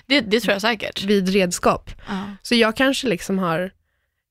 [0.07, 1.03] Det, det tror jag säkert.
[1.05, 1.91] vid redskap.
[2.09, 2.25] Ja.
[2.43, 3.59] Så jag kanske liksom har,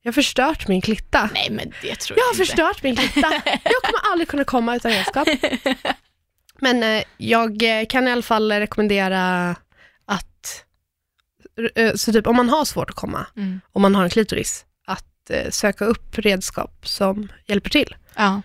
[0.01, 1.29] jag har förstört min klitta.
[1.33, 2.45] Nej, men det tror Jag jag, har inte.
[2.45, 3.33] förstört min klitta.
[3.45, 5.27] Jag kommer aldrig kunna komma utan redskap.
[6.63, 9.55] Men eh, jag eh, kan i alla fall rekommendera
[10.05, 10.63] att,
[11.75, 13.61] eh, så typ om man har svårt att komma, Mm.
[13.71, 17.95] om man har en klitoris, att eh, söka upp redskap som hjälper till.
[18.15, 18.41] Ja.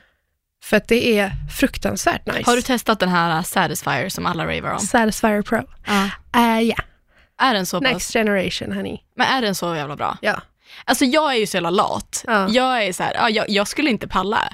[0.67, 2.43] För att det är fruktansvärt nice.
[2.51, 4.79] Har du testat den här Satisfyer som alla ravar om?
[4.79, 5.63] Satisfyer Pro?
[5.87, 6.05] Ja.
[6.41, 6.77] Eh, Ja,
[7.39, 8.99] Är den så next generation honey.
[9.17, 10.19] Men är den så jävla bra?
[10.23, 10.41] Ja.
[10.85, 12.25] Alltså jag är ju så jävla lat.
[12.27, 12.49] Ja.
[12.49, 14.53] Jag är så här, ja, jag, jag skulle inte palla.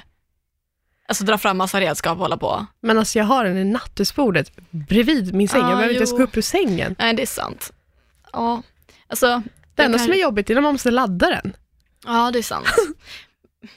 [1.07, 2.65] Alltså dra fram massa redskap och hålla på.
[2.81, 5.61] Men alltså jag har den i nattduksbordet bredvid min säng.
[5.61, 6.17] Ja, jag behöver inte ens jo.
[6.17, 6.95] gå upp ur sängen.
[6.99, 7.71] Nej, det är sant.
[8.33, 8.61] Ja,
[9.07, 9.43] alltså.
[9.75, 11.55] Det enda jag som är kan- jobbigt är när man måste ladda den.
[12.05, 12.67] Ja, det är sant.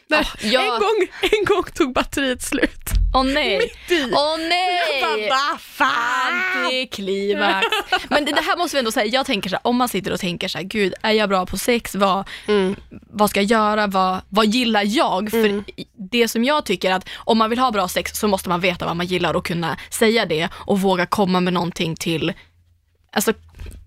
[0.08, 2.80] Nej, Ja, jag- en, gång, en gång tog batteriet slut.
[3.14, 3.58] Åh nej.
[3.58, 4.10] Mitt i.
[4.14, 5.28] Åh nej!
[5.30, 6.42] vad fan?
[6.64, 7.66] Antiklimax.
[8.08, 10.12] Men det, det här måste vi ändå säga, jag tänker så här, om man sitter
[10.12, 11.94] och tänker så här, gud är jag bra på sex?
[11.94, 12.76] Vad, Mm.
[12.90, 13.86] vad ska jag göra?
[13.86, 15.30] Vad, vad gillar jag?
[15.30, 15.46] För
[15.80, 18.60] i- det som jag tycker att om man vill ha bra sex så måste man
[18.60, 22.32] veta vad man gillar och kunna säga det och våga komma med någonting till,
[23.12, 23.32] alltså,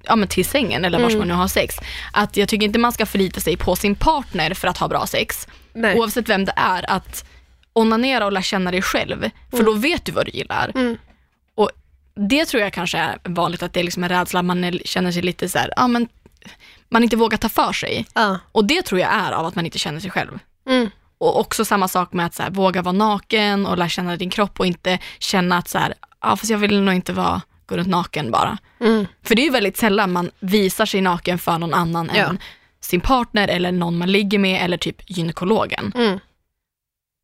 [0.09, 1.75] ja, men till sängen eller var man nu har sex.
[2.13, 5.07] Att jag tycker inte man ska förlita sig på sin partner för att ha bra
[5.07, 5.47] sex.
[5.73, 5.99] Nej.
[5.99, 7.25] Oavsett vem det är, att
[7.73, 9.29] onanera och lära känna dig själv.
[9.51, 10.71] För då vet du vad du gillar.
[10.75, 10.97] Mm.
[11.55, 11.69] Och
[12.15, 15.21] det tror jag kanske är vanligt, att det är liksom en rädsla, man känner sig
[15.21, 16.07] lite så här, ja men
[16.89, 18.05] man inte vågar ta för sig.
[18.13, 18.39] Ja.
[18.51, 20.39] Och det tror jag är av att man inte känner sig själv.
[20.69, 20.89] Mm.
[21.17, 24.29] Och också samma sak med att så här, våga vara naken och lära känna din
[24.29, 27.77] kropp och inte känna att så här, ja fast jag vill nog inte vara, gå
[27.77, 28.57] runt naken bara.
[28.79, 29.05] Mm.
[29.23, 32.25] För det är ju väldigt sällan man visar sig naken för någon annan Ja.
[32.25, 32.39] än
[32.81, 35.91] sin partner eller någon man ligger med eller typ gynekologen.
[35.95, 36.19] Mm.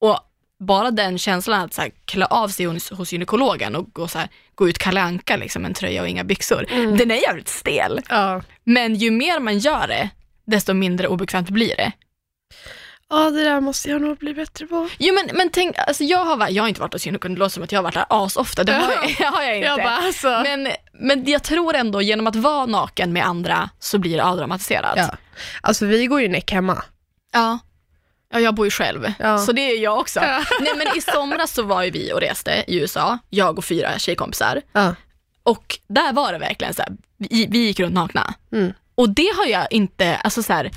[0.02, 0.20] Och
[0.60, 4.18] bara den känslan att så här, klä av sig hos, hos gynekologen och gå, så
[4.20, 6.98] här, gå ut Kalle Anka liksom, en tröja och inga byxor, Mm.
[6.98, 8.00] den är jävligt stel.
[8.10, 8.42] Ja.
[8.64, 10.10] Men ju mer man gör det,
[10.46, 11.92] desto mindre obekvämt blir det.
[13.24, 14.90] Ja, det där måste jag nog bli bättre på.
[14.98, 17.54] Jo men, men tänk, alltså jag har, jag har inte varit hos gynekologen, det låter
[17.54, 19.68] som att jag har varit där asofta, det har jag, har jag inte.
[19.68, 20.28] Jag bara alltså.
[20.44, 24.94] men, men jag tror ändå genom att vara naken med andra så blir det avdramatiserat.
[24.98, 25.10] ja.
[25.62, 26.84] Alltså vi går ju näck hemma.
[27.34, 27.60] Ja.
[28.34, 29.38] Ja, jag bor ju själv, Ja.
[29.38, 30.20] så det är jag också.
[30.20, 30.44] Ja.
[30.62, 34.00] Nej men i somras så var ju vi och reste i USA, jag och fyra
[34.00, 34.62] tjejkompisar.
[34.74, 34.96] Ja.
[35.44, 38.34] Och där var det verkligen så här, vi, vi gick runt nakna.
[38.52, 38.74] Mm.
[38.96, 40.72] Och det har jag inte, alltså så här,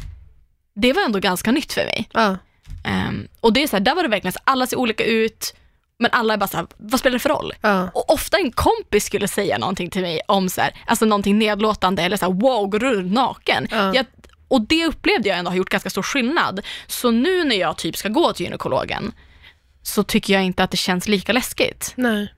[0.81, 2.09] det var ändå ganska nytt för mig.
[2.12, 2.37] Ja.
[2.85, 5.55] Ehm, och det är så här, där var det verkligen så alla ser olika ut,
[5.99, 7.53] men alla är bara så här, vad spelar det för roll?
[7.61, 7.91] Ja.
[7.95, 12.03] Och ofta en kompis skulle säga någonting till mig om så här, alltså någonting nedlåtande
[12.03, 13.69] eller så här, wow, går du runt naken?
[13.71, 13.95] Ja.
[13.95, 14.07] Jag,
[14.49, 16.61] och det upplevde jag ändå har gjort ganska stor skillnad.
[16.87, 19.12] Så nu när jag typ ska gå till gynekologen
[19.83, 21.93] så tycker jag inte att det känns lika läskigt.
[21.97, 22.35] Nej.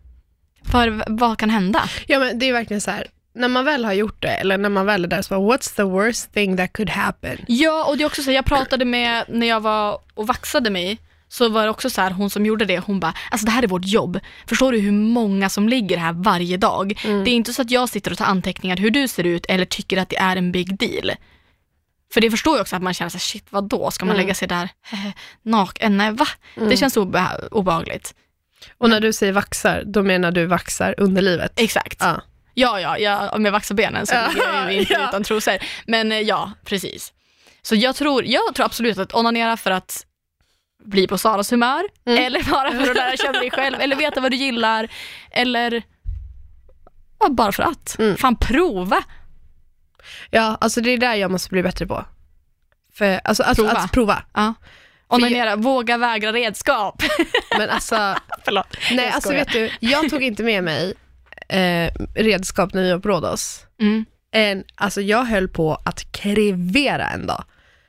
[0.71, 1.89] För vad kan hända?
[2.07, 3.07] Ja men det är verkligen så här.
[3.35, 5.77] När man väl har gjort det, eller när man väl är där, så bara, what's
[5.77, 7.39] the worst thing that could happen?
[7.49, 10.99] Ja, och det är också så jag pratade med, när jag var och vaxade mig,
[11.29, 13.63] så var det också så här, hon som gjorde det, hon bara, alltså det här
[13.63, 14.21] är vårt jobb.
[14.47, 17.01] Förstår du hur många som ligger här varje dag?
[17.05, 19.65] Det är inte så att jag sitter och tar anteckningar hur du ser ut eller
[19.65, 21.13] tycker att det är en big deal.
[22.13, 24.17] För det förstår jag också att man känner så här, shit vad då ska man
[24.17, 24.69] lägga sig där
[25.43, 25.97] naken?
[25.97, 26.27] Nej va?
[26.55, 28.15] Det känns obe- obehagligt.
[28.79, 31.53] Och när du säger vaxar, då menar du vaxar underlivet?
[31.57, 31.97] Exakt.
[32.01, 32.23] Ja.
[32.55, 35.09] Ja, ja, ja om jag vaxar benen så ligger jag ju inte ja.
[35.09, 35.59] utan trosor.
[35.87, 37.13] Men eh, ja, precis.
[37.63, 40.07] Så jag tror, jag tror absolut att onanera för att
[40.85, 42.25] bli på Saras humör, Mm.
[42.25, 44.89] eller bara för att lära känna dig själv, eller veta vad du gillar,
[45.31, 45.83] eller
[47.21, 47.99] ja, bara för att.
[47.99, 48.17] Mm.
[48.17, 49.03] Fan, prova!
[50.31, 52.05] Ja, alltså det är där jag måste bli bättre på.
[52.95, 53.71] För, alltså, att, Prova.
[53.73, 54.23] att prova.
[54.35, 54.55] Ja.
[55.09, 57.03] Onanera, våga vägra redskap.
[57.59, 58.77] Men alltså, Förlåt.
[58.91, 60.95] nej, jag alltså vet du, jag tog inte med mig
[61.51, 63.67] eh, redskap när vi var på Rhodos.
[63.81, 64.05] Mm.
[64.33, 67.45] En, alltså jag höll på att krevera en dag.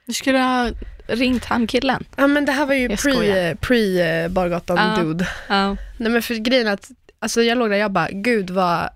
[0.08, 0.70] Du skulle ha
[1.08, 2.04] ringt han killen.
[2.16, 3.56] Ja men det här var ju Jag pre, skojar.
[3.56, 5.28] pre Bargatan dude.
[5.48, 5.78] Ja.
[5.98, 8.90] Nej men för grejen är att, alltså jag låg där jag bara, gud vad,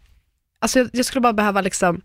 [0.59, 2.01] alltså jag, jag skulle bara behöva liksom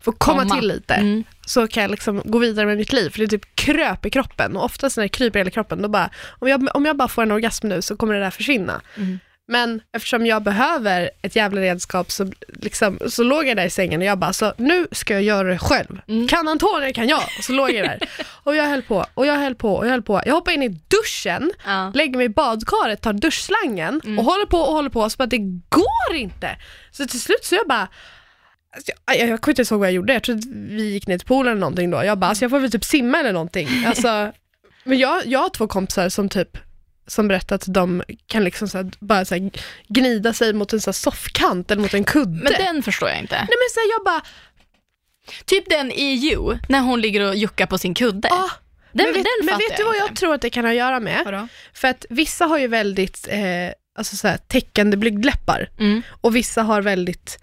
[0.00, 0.54] få komma, Komma.
[0.54, 0.94] till lite.
[0.94, 1.24] Mm.
[1.46, 4.56] Så kan jag liksom gå vidare med mitt liv, för det typ kröp i kroppen
[4.56, 7.08] och oftast när det kryper i hela kroppen, då bara, om jag, om jag bara
[7.08, 8.80] får en orgasm nu så kommer det där försvinna.
[8.96, 9.18] Mm.
[9.50, 14.00] Men eftersom jag behöver ett jävla redskap så, liksom, så låg jag där i sängen
[14.00, 16.00] och jag bara, så nu ska jag göra det själv.
[16.08, 16.28] Mm.
[16.28, 17.22] Kan Antonija kan jag.
[17.38, 18.08] Och så låg jag där.
[18.44, 20.22] Och jag höll på och jag höll på och jag höll på.
[20.26, 21.92] Jag hoppade in i duschen, Ja.
[21.94, 24.18] lägger mig i badkaret, tar duschslangen Mm.
[24.18, 25.10] och håller på och håller på.
[25.10, 26.56] Så bara, det går inte.
[26.90, 27.88] Så till slut så jag bara,
[28.76, 31.06] Alltså, jag, jag, jag kommer inte ihåg vad jag gjorde, jag tror att vi gick
[31.06, 32.04] ner till poolen eller någonting då.
[32.04, 33.68] Jag bara, alltså jag får väl typ simma eller någonting.
[33.86, 34.32] Alltså,
[34.84, 36.58] men jag, jag har två kompisar som typ
[37.08, 39.50] som berättar att de kan liksom så här, bara så här,
[39.88, 42.42] gnida sig mot en så soffkant eller mot en kudde.
[42.42, 43.34] Men den förstår jag inte.
[43.34, 44.22] Nej men så här, jag bara,
[45.44, 48.28] Typ den i You, när hon ligger och juckar på sin kudde.
[48.32, 48.50] ah,
[48.92, 50.76] den, men vet, den men vet du vad jag tror att det kan ha att
[50.76, 51.22] göra med?
[51.24, 51.48] Vadå?
[51.74, 53.40] För att vissa har ju väldigt eh,
[53.98, 56.02] alltså så här, täckande blygdläppar Mm.
[56.20, 57.38] och vissa har väldigt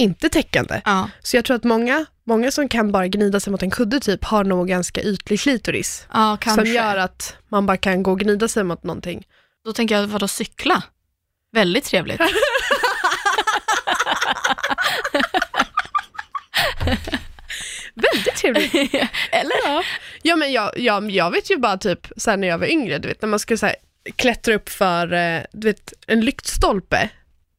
[0.00, 0.80] inte täckande.
[0.84, 1.10] Ja.
[1.22, 4.24] Så jag tror att många, många som kan bara gnida sig mot en kudde typ
[4.24, 6.06] har nog ganska ytlig klitoris.
[6.12, 6.38] ja.
[6.54, 9.26] Som gör att man bara kan gå och gnida sig mot någonting.
[9.64, 10.82] Då tänker jag, vadå cykla?
[11.52, 12.20] Väldigt trevligt.
[17.94, 18.74] Väldigt trevligt.
[19.30, 19.56] Eller?
[19.64, 19.82] ja.
[20.22, 23.08] ja men jag, jag, jag vet ju bara typ så när jag var yngre, du
[23.08, 23.76] vet när man skulle så här,
[24.16, 27.08] klättra upp för eh, du vet, en lyktstolpe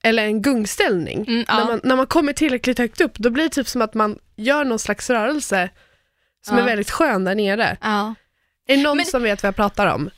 [0.03, 1.25] eller en gungställning.
[1.27, 1.57] Mm, ja.
[1.57, 4.17] när, man, när man kommer tillräckligt högt upp, då blir det typ som att man
[4.35, 5.69] gör någon slags rörelse
[6.45, 6.63] som Ja.
[6.63, 7.77] är väldigt skön där nere.
[7.81, 8.15] Ja.
[8.67, 10.09] Är det någon Men- som vet vad jag pratar om?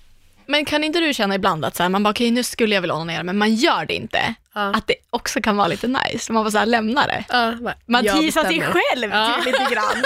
[0.45, 2.81] Men kan inte du känna ibland att så här, man bara, okej nu skulle jag
[2.81, 4.33] vilja onanera men man gör det inte.
[4.53, 7.23] Att det också kan vara lite nice, man bara så här, lämnar det.
[7.63, 10.03] Bara, Man teasar sig själv till lite grann.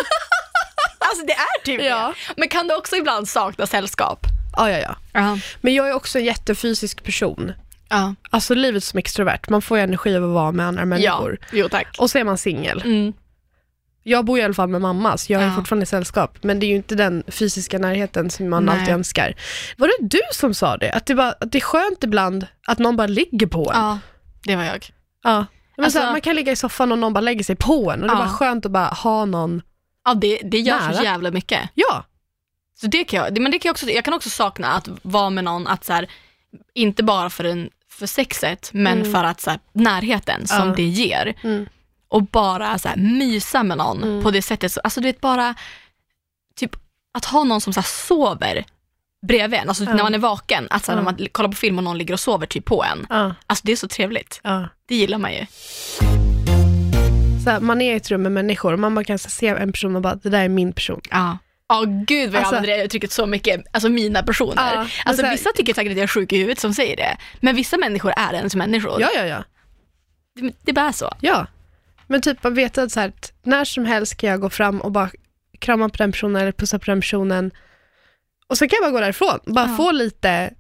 [1.00, 2.14] alltså det är typ det.
[2.38, 4.20] Men kan du också ibland sakna sällskap?
[4.56, 4.96] Ja, ja, ja.
[5.14, 5.38] Ja.
[5.62, 7.54] Men jag är också en jättefysisk person.
[7.90, 8.16] Ja.
[8.30, 11.38] Alltså livet som extrovert, man får ju energi av att vara med andra människor.
[11.52, 11.96] Jo tack.
[12.00, 12.82] Och så är man singel.
[12.86, 13.14] Mm.
[14.04, 15.56] Jag bor i alla fall med mamma, så jag är Ja.
[15.56, 16.38] fortfarande i sällskap.
[16.44, 18.80] Men det är ju inte den fysiska närheten som man Nej.
[18.80, 19.36] alltid önskar.
[19.78, 20.92] Var det du som sa det?
[20.92, 23.82] Att det, bara, att det är skönt ibland att någon bara ligger på en?
[23.82, 24.00] Ja,
[24.44, 24.86] det var jag.
[25.24, 25.46] Ja.
[25.76, 27.92] Men Alltså- så här, man kan ligga i soffan och någon bara lägger sig på
[27.92, 28.24] en och det är Ja.
[28.26, 29.62] bara skönt att bara ha någon.
[30.06, 30.94] Ja, det, det gör Nära.
[30.94, 31.70] så jävla mycket.
[31.74, 32.04] Ja,
[32.76, 35.30] Så det kan jag, men det kan jag, också, jag kan också sakna att vara
[35.30, 36.10] med någon, att så här,
[36.74, 39.12] inte bara för, en, för sexet, men Mm.
[39.12, 40.74] för att så här, närheten som Ja.
[40.76, 41.34] det ger.
[41.44, 41.66] Mm.
[42.08, 44.24] Och bara så här, mysa med någon Mm.
[44.24, 44.72] på det sättet.
[44.72, 45.56] Så- Alltså du vet bara,
[46.56, 46.76] typ
[47.14, 48.66] att ha någon som så här, sover
[49.28, 51.04] bredvid en, alltså när man är vaken, att så här, Ja.
[51.04, 53.08] när man kollar på film och någon ligger och sover typ på en.
[53.48, 54.42] Alltså det är så trevligt.
[54.88, 55.46] Det gillar man ju.
[57.46, 59.96] Så man är i ett rum med människor och man bara kan se en person
[59.96, 61.02] och bara, det där är min person.
[61.12, 61.38] Ja.
[61.70, 64.54] Ja, gud vad jag Alltså- använder det uttrycket så mycket, alltså mina personer.
[64.74, 66.96] Ja, alltså så här- vissa tycker säkert att jag är sjuk i huvudet som säger
[66.98, 69.02] det, men vissa människor är ens människor.
[69.02, 69.44] Ja, ja, ja.
[70.36, 71.12] Det, det är bara så.
[71.22, 71.48] Ja.
[72.08, 74.82] Men typ man vet att så här, att när som helst kan jag gå fram
[74.82, 75.10] och bara
[75.60, 77.52] krama på den personen eller pussa på den personen.
[78.48, 79.40] Och så kan jag bara gå därifrån.
[79.46, 79.76] Bara Ja.
[79.78, 80.54] få lite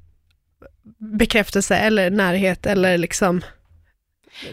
[0.99, 3.41] bekräftelse eller närhet eller liksom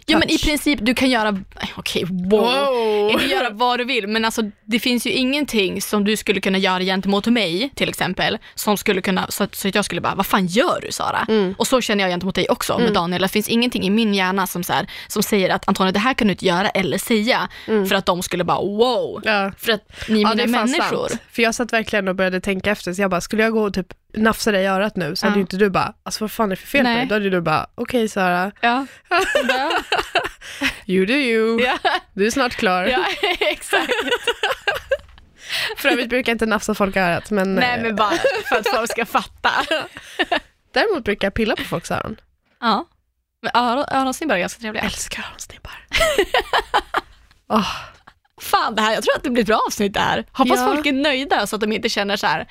[0.07, 1.39] Ja men i princip, du kan göra,
[1.77, 3.11] okej wow.
[3.11, 6.59] Inte göra vad du vill, men alltså det finns ju ingenting som du skulle kunna
[6.59, 10.15] göra gentemot mig till exempel, som skulle kunna, så att, så att jag skulle bara,
[10.15, 11.27] vad fan gör du Sara?
[11.29, 11.55] Mm.
[11.59, 12.85] Och så känner jag gentemot dig också Mm.
[12.85, 15.93] med Daniel, det finns ingenting i min hjärna som, så här, som säger att Antonija
[15.93, 17.87] det här kan du inte göra eller säga, Mm.
[17.87, 19.53] för att de skulle bara wow, Ja.
[19.59, 21.09] för att ni är Ja, mina människor.
[21.09, 21.21] sant.
[21.33, 23.75] För jag satt verkligen och började tänka efter, så jag bara, skulle jag gå och
[23.75, 26.47] typ nafsa dig i örat nu så hade ju inte du bara, alltså vad fan
[26.47, 26.97] är det för fel på Nej.
[26.97, 27.07] dig?
[27.07, 28.87] Då hade du bara, okej Sara, Ja.
[30.87, 31.79] you do you, ja.
[32.15, 32.85] du är snart klar.
[32.87, 33.05] ja,
[33.41, 33.93] exakt.
[35.77, 38.17] För övrigt brukar jag inte nafsa folk i örat, men, Nej eh, men bara
[38.49, 39.51] för att folk ska fatta.
[40.73, 42.17] däremot brukar jag pilla på folks öron.
[42.61, 42.87] Ja.
[43.43, 44.83] Men öron- öronsnibbar är ganska trevliga.
[44.83, 45.87] Jag älskar öronsnibbar.
[47.49, 47.67] Åh,
[48.41, 50.25] Fan det här, jag tror att det blir ett bra avsnitt det här.
[50.33, 50.67] Hoppas Ja.
[50.67, 52.47] folk är nöjda så att de inte känner så här.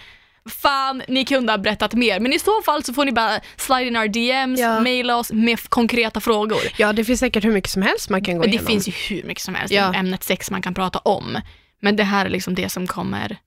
[0.50, 2.20] Fan, ni kunde ha berättat mer.
[2.20, 4.80] Men i så fall så får ni bara slide in our DMs, Ja.
[4.80, 6.62] maila oss med konkreta frågor.
[6.78, 8.68] Ja, det finns säkert hur mycket som helst man kan gå det igenom.
[8.68, 9.88] finns ju hur mycket som helst Ja.
[9.90, 11.40] om ämnet sex man kan prata om.
[11.82, 13.38] Men det här är liksom det som kommer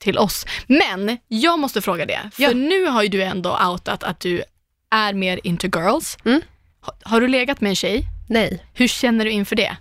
[0.00, 0.46] till oss.
[0.66, 2.50] Men jag måste fråga det, för Ja.
[2.52, 4.42] nu har ju du ändå outat att du
[4.90, 6.16] är mer into girls.
[6.24, 6.40] Mm.
[6.80, 8.04] Ha- Har du legat med en tjej?
[8.28, 8.64] Nej.
[8.74, 9.76] Hur känner du inför det?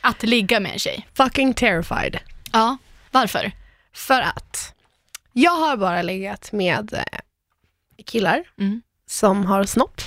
[0.00, 1.06] Att ligga med en tjej?
[1.14, 2.18] Fucking terrified.
[2.52, 2.76] Ja.
[3.10, 3.52] Varför?
[3.94, 4.74] För att
[5.32, 7.18] jag har bara legat med eh,
[8.06, 8.82] killar Mm.
[9.06, 10.00] som har snopp.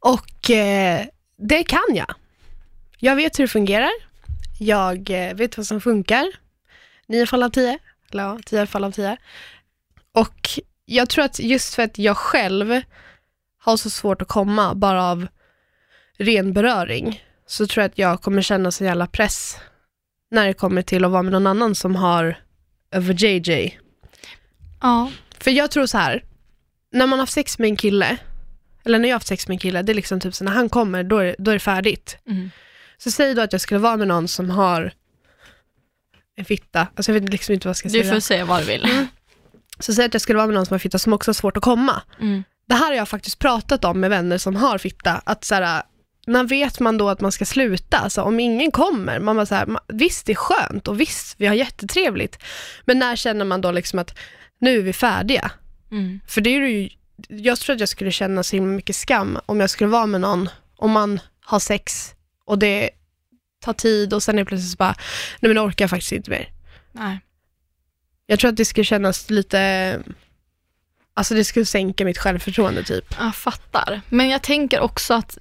[0.00, 1.06] Och eh,
[1.36, 2.14] det kan jag.
[2.98, 3.90] Jag vet hur det fungerar.
[4.58, 6.26] Jag eh, vet vad som funkar.
[7.06, 7.78] Nio fall av tio.
[8.10, 9.16] Eller ja, tio fall av tio.
[10.12, 10.48] Och
[10.84, 12.80] jag tror att just för att jag själv
[13.58, 15.26] har så svårt att komma bara av
[16.18, 19.56] ren beröring, så tror jag att jag kommer känna så jävla press
[20.30, 22.40] när det kommer till att vara med någon annan som har
[22.90, 23.78] över JJ.
[24.80, 25.10] Ja.
[25.40, 26.24] För jag tror så här,
[26.92, 28.16] när man har haft sex med en kille,
[28.84, 30.52] eller när jag har haft sex med en kille, det är liksom typ så när
[30.52, 32.16] han kommer, då är, då är det färdigt.
[32.28, 32.50] Mm.
[32.98, 34.92] Så säg då att jag skulle vara med någon som har
[36.36, 38.12] en fitta, alltså jag vet liksom inte vad jag ska Du säga.
[38.12, 39.06] får säga vad du vill.
[39.78, 41.56] Så säg att jag skulle vara med någon som har fitta som också har svårt
[41.56, 42.02] att komma.
[42.20, 42.44] Mm.
[42.68, 45.82] Det här har jag faktiskt pratat om med vänner som har fitta, att så här,
[46.26, 47.98] när vet man då att man ska sluta?
[47.98, 51.46] Alltså, om ingen kommer, man bara så här, visst det är skönt och visst vi
[51.46, 52.38] har jättetrevligt,
[52.84, 54.18] men när känner man då liksom att
[54.58, 55.50] nu är vi färdiga?
[55.90, 56.20] Mm.
[56.26, 56.88] För det är ju,
[57.28, 60.20] jag tror att jag skulle känna så himla mycket skam om jag skulle vara med
[60.20, 62.90] någon, om man har sex och det
[63.60, 64.94] tar tid och sen är plötsligt så bara,
[65.40, 66.48] nej men nu orkar jag faktiskt inte mer.
[66.92, 67.20] Nej.
[68.26, 70.02] Jag tror att det skulle kännas lite,
[71.14, 73.14] alltså det skulle sänka mitt självförtroende typ.
[73.18, 74.00] Jag fattar.
[74.08, 75.38] Men jag tänker också att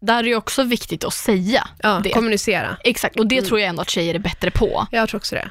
[0.00, 2.10] där är det också viktigt att säga Ja, det.
[2.10, 2.76] kommunicera.
[2.84, 3.48] Exakt, och det Mm.
[3.48, 4.86] tror jag ändå att tjejer är bättre på.
[4.90, 5.50] Jag tror också det.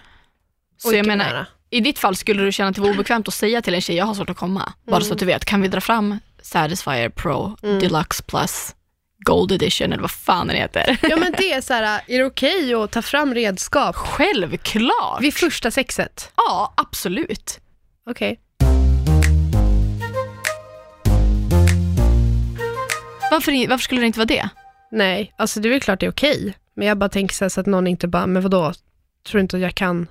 [0.78, 1.46] Så jag menar, nära.
[1.70, 3.96] I ditt fall skulle du känna att det var obekvämt att säga till en tjej,
[3.96, 4.74] jag har svårt att komma.
[4.88, 7.80] Bara så att du vet, kan vi dra fram Satisfyer Pro Mm.
[7.80, 8.76] Deluxe Plus
[9.26, 10.98] Gold Edition eller vad fan den heter.
[11.02, 15.22] Ja men det är så här, är det okej att ta fram redskap Självklart!
[15.22, 16.32] vid första sexet?
[16.36, 17.60] Ja, absolut.
[18.10, 18.40] Okej.
[23.32, 24.50] Varför, varför skulle det inte vara det?
[24.92, 26.58] Nej, alltså det är väl klart det är okej.
[26.76, 28.74] Men jag bara tänker så, så att någon inte bara, men vadå,
[29.28, 30.08] tror du inte att jag kan?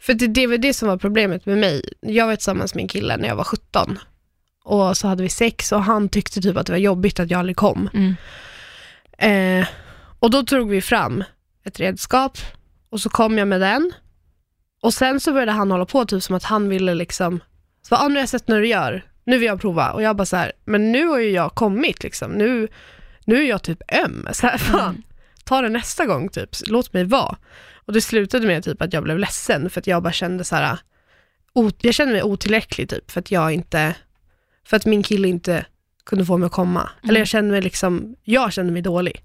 [0.00, 1.82] För det, det var det som var problemet med mig.
[2.00, 3.98] Jag var tillsammans med en kille när jag var 17.
[4.64, 7.38] Och så hade vi sex och han tyckte typ att det var jobbigt att jag
[7.38, 7.90] aldrig kom.
[7.94, 8.14] Mm.
[9.18, 9.66] Eh,
[10.18, 11.24] och då tog vi fram
[11.64, 12.38] ett redskap
[12.90, 13.92] och så kom jag med den.
[14.82, 17.40] Och sen så började han hålla på typ som att han ville liksom,
[17.82, 19.90] så bara, ah, nu har jag sett när du gör, nu vill jag prova.
[19.92, 22.68] Och jag bara så här, men nu har ju jag kommit liksom, nu,
[23.24, 24.28] nu är jag typ öm.
[24.32, 25.02] Så här, fan, Mm.
[25.44, 27.36] ta det nästa gång typ, låt mig vara.
[27.86, 30.56] Och det slutade med typ att jag blev ledsen för att jag bara kände så
[30.56, 30.78] här,
[31.80, 33.94] jag kände mig otillräcklig typ för att jag inte,
[34.66, 35.66] för att min kille inte
[36.06, 36.90] kunde få mig att komma.
[37.02, 37.20] Eller Mm.
[37.20, 39.22] jag kände mig liksom, jag kände mig dålig.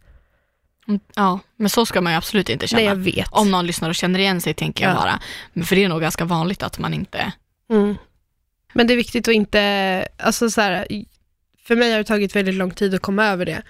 [0.87, 2.79] Mm, Ja, men så ska man ju absolut inte känna.
[2.79, 3.27] Nej jag vet.
[3.31, 4.99] Om någon lyssnar och känner igen sig tänker jag Ja.
[4.99, 5.19] bara.
[5.53, 7.31] Men för det är nog ganska vanligt att man inte...
[7.69, 7.95] Mm.
[8.73, 10.85] Men det är viktigt att inte, alltså så här,
[11.63, 13.61] för mig har det tagit väldigt lång tid att komma över det.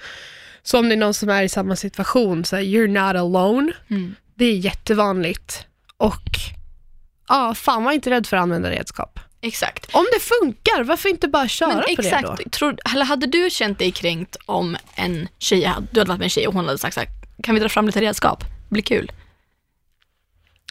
[0.64, 3.72] Så om det är någon som är i samma situation, så här, you're not alone.
[3.90, 4.16] Mm.
[4.42, 5.66] Det är jättevanligt.
[5.98, 6.30] Och
[7.28, 9.20] ja, fan var inte rädd för att använda redskap.
[9.42, 9.96] Exakt.
[9.96, 12.50] Om det funkar, varför inte bara köra Men på det då?
[12.50, 16.30] tror, eller hade du känt dig kränkt om en tjej, du hade varit med en
[16.30, 17.10] tjej och hon hade sagt så här,
[17.44, 18.40] kan vi dra fram lite redskap?
[18.40, 19.12] Det blir kul.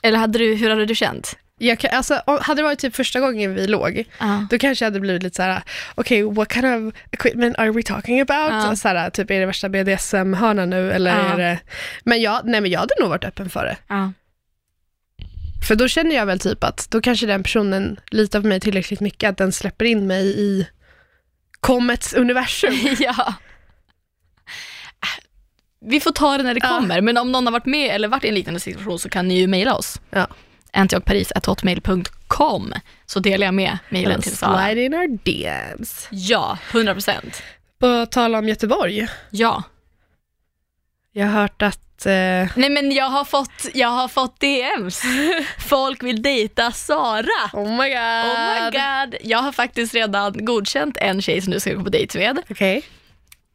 [0.03, 1.37] Eller hade du, hur hade du känt?
[1.63, 4.47] Jag kan, alltså, om- hade det varit typ första gången vi låg, Ja.
[4.51, 5.63] då kanske jag hade blivit lite så här:
[5.95, 8.53] okej, what kind of equipment are we talking about?
[8.53, 8.77] Ja.
[8.77, 10.93] Så här, typ, är det värsta BDSM-hörnan nu?
[10.93, 11.33] Eller Ja.
[11.33, 11.59] är det...
[12.05, 13.77] Men, jag, nej, men jag hade nog varit öppen för det.
[13.89, 14.13] Ja.
[15.69, 19.01] För då känner jag väl typ att då kanske den personen litar på mig tillräckligt
[19.01, 20.67] mycket att den släpper in mig i
[21.61, 22.75] kommets universum.
[22.99, 23.35] ja.
[25.87, 28.25] Vi får ta det när det kommer, men om någon har varit med eller varit
[28.25, 30.01] i en liknande situation så kan ni ju mejla oss.
[30.11, 30.27] Ja.
[30.73, 32.75] antiochparis.hotmail.com
[33.07, 34.67] så delar jag med mejlen till Sara.
[34.67, 36.09] Slide in our DMs.
[36.11, 37.43] Ja, 100 procent.
[37.79, 39.63] På tal om Göteborg, Ja.
[41.13, 42.13] jag har hört att eh,
[42.57, 45.03] Nej men jag har fått, jag har fått DMs.
[45.59, 47.51] Folk vill dejta Sara.
[47.53, 48.25] Oh my god.
[48.25, 49.15] Oh my god.
[49.23, 52.39] Jag har faktiskt redan godkänt en tjej som du ska gå på dejt med.
[52.51, 52.83] Okej.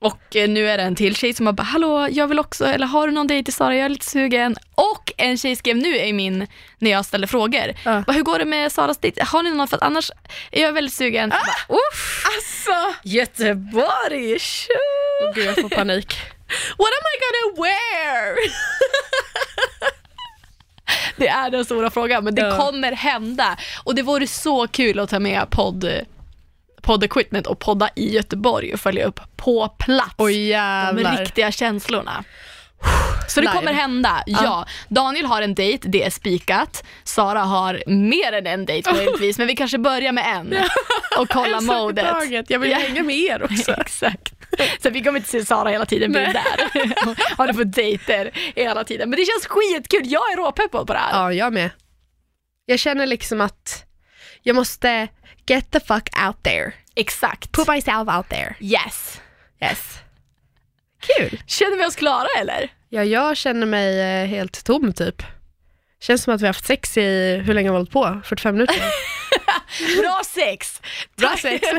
[0.05, 2.65] Och eh, nu är det en till tjej som har bara, hallå, jag vill också,
[2.65, 4.55] eller har du någon dejt till Sara, jag är lite sugen.
[4.75, 6.47] Och en tjej skrev nu i min,
[6.79, 8.03] när jag ställde frågor, Ja.
[8.07, 9.23] bara, hur går det med Saras dejt?
[9.23, 10.11] Har ni någon, för att annars
[10.51, 11.29] är jag väldigt sugen.
[11.29, 14.73] Jag Bara, Uff, Alltså, Göteborg, tjo!
[15.35, 16.13] gud jag får panik.
[16.77, 18.35] What am I gonna wear?
[21.17, 22.57] Det är den stora frågan, men det Ja.
[22.57, 23.57] kommer hända.
[23.83, 25.91] Och det vore så kul att ta med podd,
[26.85, 30.15] podd equipment och podda i Göteborg och följa upp på plats.
[30.17, 30.49] Oj
[30.95, 32.23] de riktiga känslorna.
[33.27, 33.53] Så det Live.
[33.59, 34.65] kommer hända, ja.
[34.89, 36.83] Daniel har en dejt, det är spikat.
[37.03, 40.55] Sara har mer än en dejt möjligtvis, men vi kanske börjar med en
[41.19, 42.09] och kolla En sak i modet.
[42.09, 42.49] taget.
[42.49, 42.77] Jag vill Ja.
[42.77, 43.71] hänga med er också.
[43.81, 44.33] Exakt.
[44.83, 47.35] Så vi kommer inte se Sara hela tiden, är där.
[47.37, 49.09] Har du på dejter hela tiden.
[49.09, 51.21] Men det känns skitkul, jag är råpeppad på det här.
[51.23, 51.69] Ja, jag med.
[52.65, 53.84] Jag känner liksom att
[54.47, 55.07] jag måste
[55.47, 56.73] get the fuck out there.
[56.95, 57.51] Exakt.
[57.51, 58.55] Put myself out there.
[58.59, 59.21] Yes.
[59.61, 59.99] Yes.
[60.99, 61.41] Kul.
[61.47, 62.69] Känner vi oss klara eller?
[62.89, 65.23] Ja, jag känner mig eh, helt tom typ.
[65.99, 68.21] Känns som att vi har haft sex i, hur länge har vi hållit på?
[68.25, 68.75] 45 minuter?
[70.01, 70.81] Bra sex!
[71.15, 71.67] Bra sex.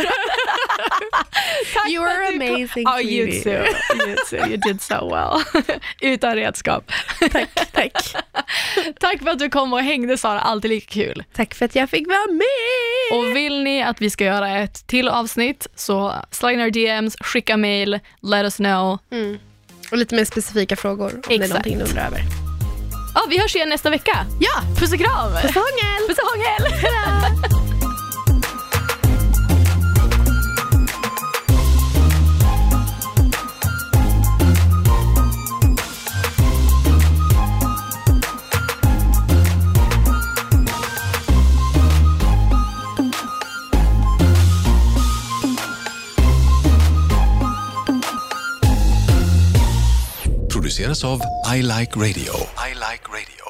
[1.89, 3.51] You are amazing, Ja, you too.
[3.51, 4.37] You too.
[4.49, 5.65] You did so well.
[6.01, 6.93] Utan redskap.
[7.33, 7.93] tack, tack.
[9.01, 11.25] Tack för att du kom och hängde Sara, alltid lika kul.
[11.33, 13.19] Tack för att jag fick vara med.
[13.19, 17.57] Och vill ni att vi ska göra ett till avsnitt så slide our DMs, skicka
[17.57, 18.99] mail, let us know.
[19.13, 19.39] Mm.
[19.91, 21.49] Och lite mer specifika frågor om det är Exakt.
[21.51, 22.46] någonting du undrar över.
[23.17, 24.27] Ja, vi hörs igen nästa vecka.
[24.39, 25.33] Ja, Puss och kram!
[25.33, 26.09] puss och hångel!
[26.09, 27.46] Puss och hångel!
[50.77, 51.20] Produceras av
[51.57, 52.35] I Like Radio.
[52.59, 53.46] I like radio.